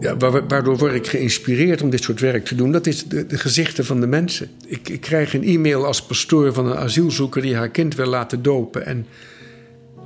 Ja, 0.00 0.16
waardoor 0.48 0.76
word 0.76 0.94
ik 0.94 1.06
geïnspireerd 1.06 1.82
om 1.82 1.90
dit 1.90 2.02
soort 2.02 2.20
werk 2.20 2.44
te 2.44 2.54
doen? 2.54 2.72
Dat 2.72 2.86
is 2.86 3.04
de, 3.08 3.26
de 3.26 3.38
gezichten 3.38 3.84
van 3.84 4.00
de 4.00 4.06
mensen. 4.06 4.50
Ik, 4.66 4.88
ik, 4.88 5.00
krijg 5.00 5.34
een 5.34 5.44
e-mail 5.44 5.86
als 5.86 6.02
pastoor 6.02 6.52
van 6.52 6.66
een 6.66 6.76
asielzoeker 6.76 7.42
die 7.42 7.56
haar 7.56 7.68
kind 7.68 7.94
wil 7.94 8.06
laten 8.06 8.42
dopen. 8.42 8.86
En 8.86 9.06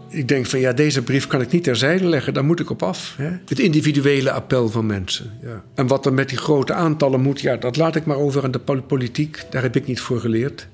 ik 0.09 0.29
denk 0.29 0.47
van 0.47 0.61
ja, 0.61 0.73
deze 0.73 1.03
brief 1.03 1.27
kan 1.27 1.41
ik 1.41 1.53
niet 1.53 1.65
terzijde 1.65 2.05
leggen, 2.05 2.35
daar 2.35 2.45
moet 2.45 2.61
ik 2.61 2.71
op 2.71 2.83
af. 2.83 3.15
Hè? 3.17 3.31
Het 3.47 3.59
individuele 3.59 4.31
appel 4.33 4.69
van 4.69 4.87
mensen. 4.87 5.33
Ja. 5.43 5.65
En 5.75 5.87
wat 5.87 6.07
er 6.07 6.13
met 6.13 6.29
die 6.29 6.39
grote 6.39 6.73
aantallen 6.73 7.21
moet, 7.21 7.41
ja, 7.41 7.57
dat 7.57 7.77
laat 7.77 7.97
ik 7.97 8.05
maar 8.05 8.17
over 8.17 8.45
aan 8.45 8.51
de 8.51 8.83
politiek. 8.87 9.43
Daar 9.51 9.63
heb 9.63 9.77
ik 9.77 9.87
niet 9.87 10.01
voor 10.01 10.21
geleerd. 10.21 10.69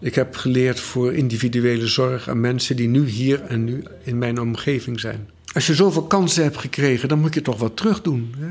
Ik 0.00 0.14
heb 0.14 0.36
geleerd 0.36 0.80
voor 0.80 1.14
individuele 1.14 1.86
zorg 1.86 2.28
aan 2.28 2.40
mensen 2.40 2.76
die 2.76 2.88
nu 2.88 3.06
hier 3.06 3.44
en 3.44 3.64
nu 3.64 3.82
in 4.02 4.18
mijn 4.18 4.40
omgeving 4.40 5.00
zijn. 5.00 5.28
Als 5.52 5.66
je 5.66 5.74
zoveel 5.74 6.06
kansen 6.06 6.42
hebt 6.42 6.58
gekregen, 6.58 7.08
dan 7.08 7.20
moet 7.20 7.34
je 7.34 7.42
toch 7.42 7.58
wat 7.58 7.76
terug 7.76 8.02
doen. 8.02 8.34
Hè? 8.38 8.48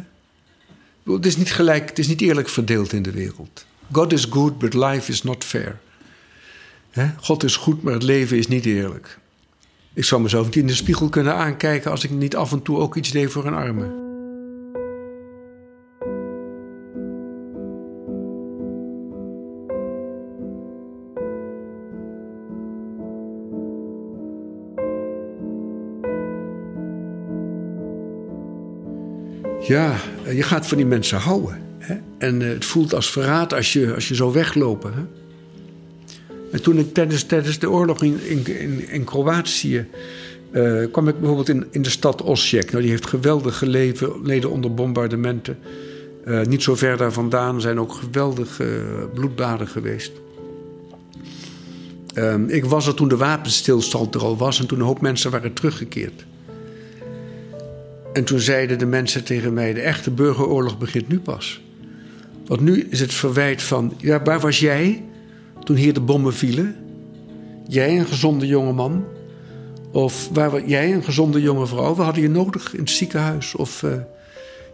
Het 1.13 1.25
is 1.25 1.37
niet 1.37 1.51
gelijk, 1.51 1.89
het 1.89 1.99
is 1.99 2.07
niet 2.07 2.21
eerlijk 2.21 2.49
verdeeld 2.49 2.93
in 2.93 3.01
de 3.01 3.11
wereld. 3.11 3.65
God 3.91 4.13
is 4.13 4.25
good, 4.25 4.57
but 4.57 4.73
life 4.73 5.11
is 5.11 5.23
not 5.23 5.43
fair. 5.43 5.79
God 7.19 7.43
is 7.43 7.55
goed, 7.55 7.83
maar 7.83 7.93
het 7.93 8.03
leven 8.03 8.37
is 8.37 8.47
niet 8.47 8.65
eerlijk. 8.65 9.17
Ik 9.97 10.03
zou 10.03 10.21
mezelf 10.21 10.45
niet 10.45 10.55
in 10.55 10.67
de 10.67 10.73
spiegel 10.73 11.09
kunnen 11.09 11.35
aankijken 11.35 11.91
als 11.91 12.03
ik 12.03 12.09
niet 12.09 12.35
af 12.35 12.51
en 12.51 12.61
toe 12.61 12.77
ook 12.77 12.95
iets 12.95 13.11
deed 13.11 13.31
voor 13.31 13.45
een 13.45 13.53
arme. 13.53 14.05
Ja, 29.67 29.95
je 30.33 30.43
gaat 30.43 30.67
van 30.67 30.77
die 30.77 30.85
mensen 30.85 31.17
houden. 31.17 31.61
Hè? 31.77 31.95
En 32.17 32.41
eh, 32.41 32.47
het 32.47 32.65
voelt 32.65 32.93
als 32.93 33.11
verraad 33.11 33.53
als 33.53 33.73
je, 33.73 33.93
als 33.93 34.07
je 34.07 34.15
zo 34.15 34.31
weglopen. 34.31 34.93
Hè? 34.93 35.26
En 36.57 36.63
toen 36.63 36.77
ik 36.77 36.93
tijdens, 36.93 37.23
tijdens 37.23 37.59
de 37.59 37.69
oorlog 37.69 38.03
in, 38.03 38.19
in, 38.27 38.89
in 38.89 39.03
Kroatië. 39.03 39.87
Uh, 40.51 40.91
kwam 40.91 41.07
ik 41.07 41.17
bijvoorbeeld 41.17 41.49
in, 41.49 41.67
in 41.71 41.81
de 41.81 41.89
stad 41.89 42.21
Osijek. 42.21 42.71
Nou, 42.71 42.81
die 42.81 42.91
heeft 42.91 43.07
geweldig 43.07 43.57
geleden 43.57 44.49
onder 44.49 44.73
bombardementen. 44.73 45.57
Uh, 46.25 46.41
niet 46.45 46.63
zo 46.63 46.75
ver 46.75 46.97
daar 46.97 47.11
vandaan 47.11 47.61
zijn 47.61 47.79
ook 47.79 47.93
geweldige 47.93 48.65
bloedbaden 49.13 49.67
geweest. 49.67 50.11
Ehm, 52.13 52.49
ik 52.49 52.65
was 52.65 52.87
er 52.87 52.93
toen 52.93 53.07
de 53.07 53.17
wapenstilstand 53.17 54.15
er 54.15 54.21
al 54.21 54.37
was 54.37 54.59
en 54.59 54.67
toen 54.67 54.79
een 54.79 54.85
hoop 54.85 55.01
mensen 55.01 55.31
waren 55.31 55.53
teruggekeerd. 55.53 56.25
En 58.13 58.23
toen 58.23 58.39
zeiden 58.39 58.79
de 58.79 58.85
mensen 58.85 59.23
tegen 59.23 59.53
mij: 59.53 59.73
de 59.73 59.81
echte 59.81 60.11
burgeroorlog 60.11 60.77
begint 60.77 61.07
nu 61.07 61.19
pas. 61.19 61.61
Want 62.45 62.61
nu 62.61 62.87
is 62.89 62.99
het 62.99 63.13
verwijt 63.13 63.63
van: 63.63 63.93
ja, 63.97 64.23
waar 64.23 64.39
was 64.39 64.59
jij? 64.59 65.03
Toen 65.67 65.75
hier 65.75 65.93
de 65.93 66.01
bommen 66.01 66.33
vielen? 66.33 66.75
Jij 67.67 67.99
een 67.99 68.05
gezonde 68.05 68.47
jonge 68.47 68.73
man? 68.73 69.05
Of 69.91 70.29
waar, 70.33 70.67
jij 70.67 70.93
een 70.93 71.03
gezonde 71.03 71.41
jonge 71.41 71.67
vrouw? 71.67 71.95
We 71.95 72.01
hadden 72.01 72.21
je 72.21 72.29
nodig 72.29 72.73
in 72.73 72.79
het 72.79 72.89
ziekenhuis. 72.89 73.55
Of 73.55 73.81
uh, 73.81 73.93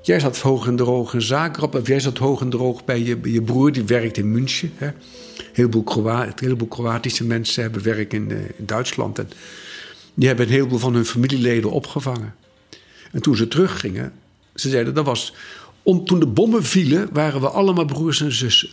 jij 0.01 0.19
zat 0.19 0.37
hoog 0.37 0.67
en 0.67 0.75
droog 0.75 1.13
in 1.13 1.21
Zagreb. 1.21 1.75
Of 1.75 1.87
jij 1.87 1.99
zat 1.99 2.17
hoog 2.17 2.41
en 2.41 2.49
droog 2.49 2.85
bij 2.85 3.03
je, 3.03 3.17
bij 3.17 3.31
je 3.31 3.41
broer, 3.41 3.71
die 3.71 3.83
werkt 3.83 4.17
in 4.17 4.31
München. 4.31 4.71
Hè? 4.75 4.87
Een, 4.87 4.93
heleboel 5.53 5.83
Kroa 5.83 6.33
heleboel 6.35 6.67
Kroatische 6.67 7.25
mensen 7.25 7.61
hebben 7.61 7.83
werk 7.83 8.13
in, 8.13 8.29
uh, 8.31 8.37
in 8.37 8.65
Duitsland. 8.65 9.19
En 9.19 9.29
die 10.13 10.27
hebben 10.27 10.45
een 10.45 10.53
heleboel 10.53 10.79
van 10.79 10.93
hun 10.93 11.05
familieleden 11.05 11.71
opgevangen. 11.71 12.35
En 13.11 13.21
toen 13.21 13.35
ze 13.35 13.47
teruggingen, 13.47 14.13
ze 14.55 14.69
zeiden 14.69 14.93
dat 14.93 15.05
was. 15.05 15.33
Om, 15.83 16.05
toen 16.05 16.19
de 16.19 16.27
bommen 16.27 16.63
vielen, 16.63 17.09
waren 17.11 17.41
we 17.41 17.49
allemaal 17.49 17.85
broers 17.85 18.21
en 18.21 18.31
zussen. 18.31 18.69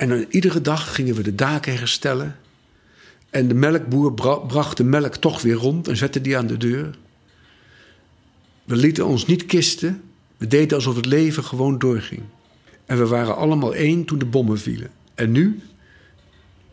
En 0.00 0.26
iedere 0.28 0.60
dag 0.60 0.94
gingen 0.94 1.14
we 1.14 1.22
de 1.22 1.34
daken 1.34 1.76
herstellen. 1.76 2.36
En 3.30 3.48
de 3.48 3.54
melkboer 3.54 4.14
bracht 4.46 4.76
de 4.76 4.84
melk 4.84 5.14
toch 5.14 5.42
weer 5.42 5.54
rond 5.54 5.88
en 5.88 5.96
zette 5.96 6.20
die 6.20 6.36
aan 6.36 6.46
de 6.46 6.56
deur. 6.56 6.98
We 8.64 8.76
lieten 8.76 9.06
ons 9.06 9.26
niet 9.26 9.46
kisten. 9.46 10.02
We 10.36 10.46
deden 10.46 10.76
alsof 10.76 10.96
het 10.96 11.06
leven 11.06 11.44
gewoon 11.44 11.78
doorging. 11.78 12.22
En 12.86 12.98
we 12.98 13.06
waren 13.06 13.36
allemaal 13.36 13.74
één 13.74 14.04
toen 14.04 14.18
de 14.18 14.24
bommen 14.24 14.58
vielen. 14.58 14.90
En 15.14 15.32
nu, 15.32 15.60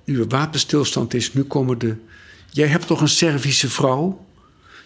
nu 0.03 0.19
er 0.19 0.27
wapenstilstand 0.27 1.13
is, 1.13 1.33
nu 1.33 1.43
komen 1.43 1.77
de. 1.77 1.95
Jij 2.51 2.67
hebt 2.67 2.87
toch 2.87 3.01
een 3.01 3.07
Servische 3.07 3.69
vrouw? 3.69 4.25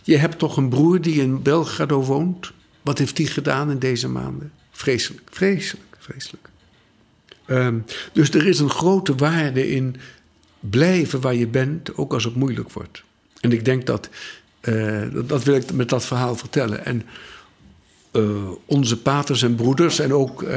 Je 0.04 0.18
hebt 0.18 0.40
toch 0.40 0.58
een 0.58 0.70
broer 0.70 1.02
die 1.02 1.22
in 1.22 1.42
Belgrado 1.42 2.04
woont? 2.04 2.52
Wat 2.82 2.98
heeft 2.98 3.16
die 3.16 3.28
gedaan 3.28 3.72
in 3.72 3.80
deze 3.80 4.08
maanden? 4.08 4.52
Vreselijk, 4.72 5.28
vreselijk, 5.32 5.98
vreselijk. 6.00 6.51
Ehm, 7.52 7.80
dus 8.14 8.30
er 8.30 8.48
is 8.48 8.60
een 8.60 8.70
grote 8.70 9.16
waarde 9.16 9.70
in 9.70 9.96
blijven 10.60 11.22
waar 11.22 11.36
je 11.36 11.48
bent, 11.48 11.98
ook 11.98 12.14
als 12.14 12.24
het 12.24 12.36
moeilijk 12.36 12.72
wordt. 12.72 13.04
En 13.40 13.52
ik 13.52 13.66
denk 13.66 13.86
dat, 13.86 14.10
uh, 14.62 15.04
dat 15.26 15.44
wil 15.44 15.56
ik 15.56 15.74
met 15.74 15.90
dat 15.90 16.06
verhaal 16.06 16.36
vertellen. 16.36 16.86
En 16.86 17.04
uh, 18.12 18.50
onze 18.66 18.98
paters 18.98 19.42
en 19.42 19.56
broeders 19.56 20.00
en 20.00 20.14
ook 20.14 20.42
uh, 20.42 20.50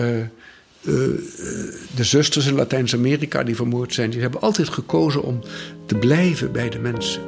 de 1.94 2.04
zusters 2.04 2.46
in 2.46 2.54
Latijns-Amerika 2.54 3.42
die 3.42 3.56
vermoord 3.56 3.94
zijn, 3.94 4.10
die 4.10 4.20
hebben 4.20 4.40
altijd 4.40 4.68
gekozen 4.68 5.22
om 5.22 5.40
te 5.86 5.94
blijven 5.94 6.52
bij 6.52 6.68
de 6.68 6.78
mensen. 6.78 7.22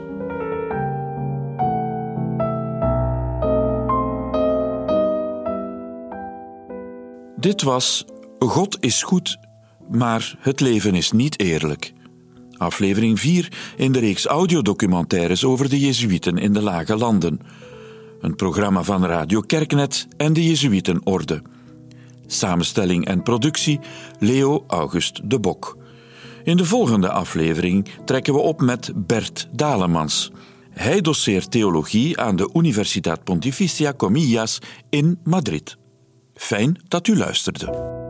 Dit 7.36 7.62
was 7.62 8.04
God 8.38 8.76
is 8.80 9.02
goed, 9.02 9.38
maar 9.90 10.36
het 10.38 10.60
leven 10.60 10.94
is 10.94 11.12
niet 11.12 11.40
eerlijk. 11.40 11.92
Aflevering 12.56 13.20
4 13.20 13.52
in 13.76 13.92
de 13.92 13.98
reeks 13.98 14.26
audiodocumentaires 14.26 15.44
over 15.44 15.68
de 15.68 15.80
Jezuïeten 15.80 16.38
in 16.38 16.52
de 16.52 16.62
Lage 16.62 16.96
Landen. 16.96 17.40
Een 18.20 18.34
programma 18.34 18.82
van 18.82 19.04
Radio 19.04 19.40
Kerknet 19.40 20.08
en 20.16 20.32
de 20.32 20.44
Jezuïetenorde. 20.44 21.42
Samenstelling 22.26 23.06
en 23.06 23.22
productie 23.22 23.80
Leo 24.18 24.64
August 24.66 25.30
de 25.30 25.40
Bok. 25.40 25.76
In 26.44 26.56
de 26.56 26.64
volgende 26.64 27.10
aflevering 27.10 27.88
trekken 28.04 28.34
we 28.34 28.40
op 28.40 28.60
met 28.60 28.92
Bert 28.94 29.48
Dalemans. 29.52 30.30
Hij 30.70 31.00
doseert 31.00 31.50
theologie 31.50 32.20
aan 32.20 32.36
de 32.36 32.50
Universiteit 32.52 33.24
Pontificia 33.24 33.94
Comillas 33.96 34.58
in 34.90 35.18
Madrid. 35.24 35.76
Fijn 36.34 36.80
dat 36.88 37.06
u 37.06 37.16
luisterde. 37.16 38.05